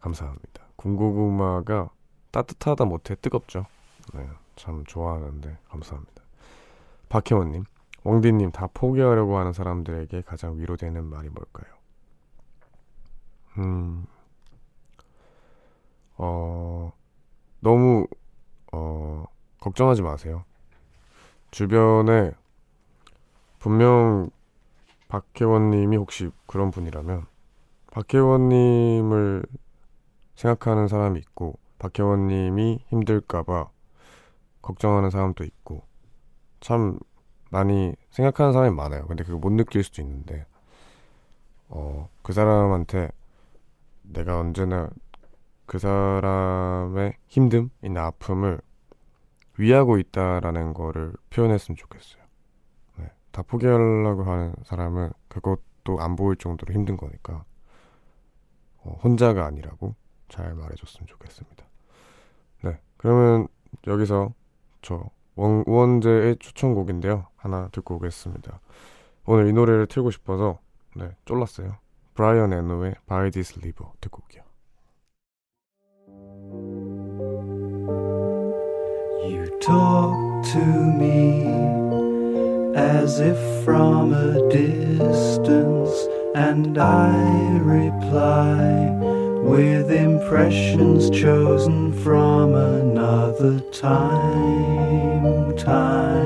감사합니다. 0.00 0.64
군고구마가 0.76 1.90
따뜻하다 2.30 2.84
못해 2.84 3.14
뜨겁죠. 3.16 3.66
네, 4.14 4.28
참 4.56 4.84
좋아하는데 4.86 5.58
감사합니다. 5.68 6.23
박혜원님, 7.14 7.62
웡디님 8.02 8.50
다 8.50 8.66
포기하려고 8.74 9.38
하는 9.38 9.52
사람들에게 9.52 10.22
가장 10.22 10.58
위로되는 10.58 11.04
말이 11.04 11.28
뭘까요? 11.28 11.72
음, 13.58 14.04
어, 16.16 16.92
너무, 17.60 18.08
어, 18.72 19.26
걱정하지 19.60 20.02
마세요. 20.02 20.44
주변에 21.52 22.32
분명 23.60 24.28
박혜원님이 25.06 25.96
혹시 25.96 26.32
그런 26.48 26.72
분이라면 26.72 27.26
박혜원님을 27.92 29.44
생각하는 30.34 30.88
사람이 30.88 31.20
있고 31.20 31.60
박혜원님이 31.78 32.86
힘들까봐 32.88 33.70
걱정하는 34.62 35.10
사람도 35.10 35.44
있고 35.44 35.93
참 36.64 36.98
많이 37.50 37.94
생각하는 38.08 38.54
사람이 38.54 38.74
많아요. 38.74 39.06
근데 39.06 39.22
그거 39.22 39.36
못 39.36 39.52
느낄 39.52 39.84
수도 39.84 40.00
있는데 40.00 40.46
어, 41.68 42.08
그 42.22 42.32
사람한테 42.32 43.10
내가 44.00 44.38
언제나 44.38 44.88
그 45.66 45.78
사람의 45.78 47.18
힘듦이나 47.28 47.98
아픔을 47.98 48.62
위하고 49.58 49.98
있다라는 49.98 50.72
거를 50.72 51.12
표현했으면 51.28 51.76
좋겠어요. 51.76 52.22
네, 52.96 53.10
다 53.30 53.42
포기하려고 53.42 54.24
하는 54.24 54.54
사람은 54.64 55.12
그것도 55.28 56.00
안 56.00 56.16
보일 56.16 56.36
정도로 56.38 56.72
힘든 56.72 56.96
거니까 56.96 57.44
어, 58.78 58.98
혼자가 59.04 59.44
아니라고 59.44 59.94
잘 60.30 60.54
말해줬으면 60.54 61.08
좋겠습니다. 61.08 61.62
네, 62.62 62.80
그러면 62.96 63.48
여기서 63.86 64.32
저 64.80 65.10
원, 65.36 65.64
우원재의 65.66 66.36
추천곡인데요. 66.38 67.26
하나 67.36 67.68
듣고 67.72 67.96
오겠습니다. 67.96 68.60
오늘 69.26 69.48
이 69.48 69.52
노래를 69.52 69.86
틀고 69.86 70.10
싶어서 70.10 70.58
네, 70.96 71.10
쫄랐어요. 71.24 71.76
브라이언 72.14 72.52
에노의 72.52 72.94
By 73.06 73.30
This 73.30 73.58
River 73.58 73.92
듣고 74.00 74.22
올게요. 74.22 74.44
You 79.24 79.58
talk 79.60 80.14
to 80.52 80.60
me 80.60 81.46
as 82.76 83.20
if 83.20 83.38
from 83.64 84.12
a 84.12 84.48
distance, 84.50 86.08
and 86.34 86.78
I 86.78 87.58
reply 87.60 88.90
with 89.42 89.90
impressions 89.90 91.10
chosen 91.10 91.92
from 92.02 92.54
another 92.54 93.60
time, 93.70 95.13
time, 95.64 96.23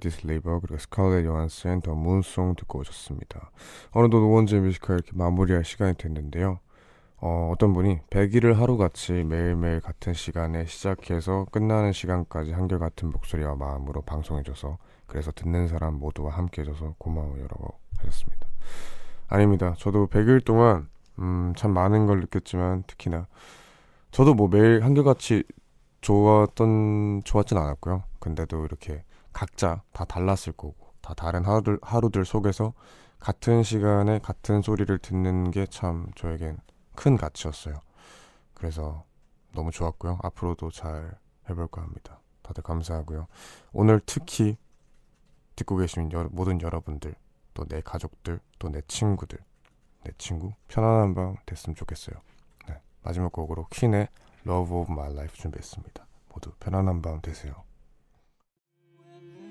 This 0.00 0.26
River 0.26 0.60
그리고 0.60 0.78
스칼렛 0.78 1.24
요한스의 1.24 1.82
더 1.82 1.94
문송 1.94 2.56
듣고 2.56 2.80
오셨습니다. 2.80 3.50
어느덧 3.92 4.18
오원재 4.18 4.58
뮤지컬 4.60 4.96
이렇게 4.96 5.12
마무리할 5.14 5.64
시간이 5.64 5.94
됐는데요. 5.94 6.58
어, 7.22 7.50
어떤 7.52 7.74
분이 7.74 8.00
100일을 8.08 8.54
하루같이 8.54 9.12
매일매일 9.12 9.80
같은 9.80 10.14
시간에 10.14 10.64
시작해서 10.64 11.46
끝나는 11.52 11.92
시간까지 11.92 12.52
한결같은 12.52 13.10
목소리와 13.10 13.56
마음으로 13.56 14.00
방송해줘서 14.02 14.78
그래서 15.06 15.30
듣는 15.30 15.68
사람 15.68 15.94
모두와 15.94 16.32
함께 16.32 16.62
해줘서 16.62 16.94
고마워요라고 16.98 17.74
하셨습니다. 17.98 18.48
아닙니다. 19.28 19.74
저도 19.78 20.06
100일 20.06 20.44
동안 20.44 20.88
음, 21.18 21.52
참 21.56 21.72
많은 21.72 22.06
걸 22.06 22.20
느꼈지만 22.20 22.84
특히나 22.86 23.26
저도 24.10 24.34
뭐 24.34 24.48
매일 24.48 24.82
한결같이 24.82 25.44
좋았던 26.00 27.22
좋았진 27.24 27.58
않았고요. 27.58 28.02
근데도 28.18 28.64
이렇게 28.64 29.04
각자 29.32 29.82
다 29.92 30.04
달랐을 30.04 30.52
거고 30.52 30.92
다 31.00 31.14
다른 31.14 31.44
하루들 31.44 31.78
하루들 31.82 32.24
속에서 32.24 32.72
같은 33.18 33.62
시간에 33.62 34.18
같은 34.18 34.62
소리를 34.62 34.96
듣는 34.98 35.50
게 35.50 35.66
참 35.66 36.08
저에겐 36.16 36.58
큰 36.96 37.16
가치였어요. 37.16 37.74
그래서 38.54 39.04
너무 39.52 39.70
좋았고요. 39.70 40.18
앞으로도 40.22 40.70
잘 40.70 41.18
해볼까 41.48 41.82
합니다. 41.82 42.20
다들 42.42 42.62
감사하고요. 42.62 43.26
오늘 43.72 44.00
특히 44.06 44.56
듣고 45.56 45.76
계신 45.76 46.10
여- 46.12 46.28
모든 46.30 46.60
여러분들, 46.60 47.14
또 47.54 47.64
내 47.66 47.80
가족들, 47.80 48.40
또 48.58 48.68
내 48.70 48.80
친구들, 48.88 49.38
내 50.04 50.12
친구 50.18 50.52
편안한 50.68 51.14
밤 51.14 51.36
됐으면 51.46 51.74
좋겠어요. 51.76 52.16
네, 52.68 52.80
마지막 53.02 53.32
곡으로 53.32 53.66
퀸의 53.70 54.08
Love 54.46 54.76
of 54.76 54.92
My 54.92 55.10
Life 55.12 55.34
준비했습니다. 55.36 56.06
모두 56.32 56.52
편안한 56.60 57.02
밤 57.02 57.20
되세요. 57.20 57.52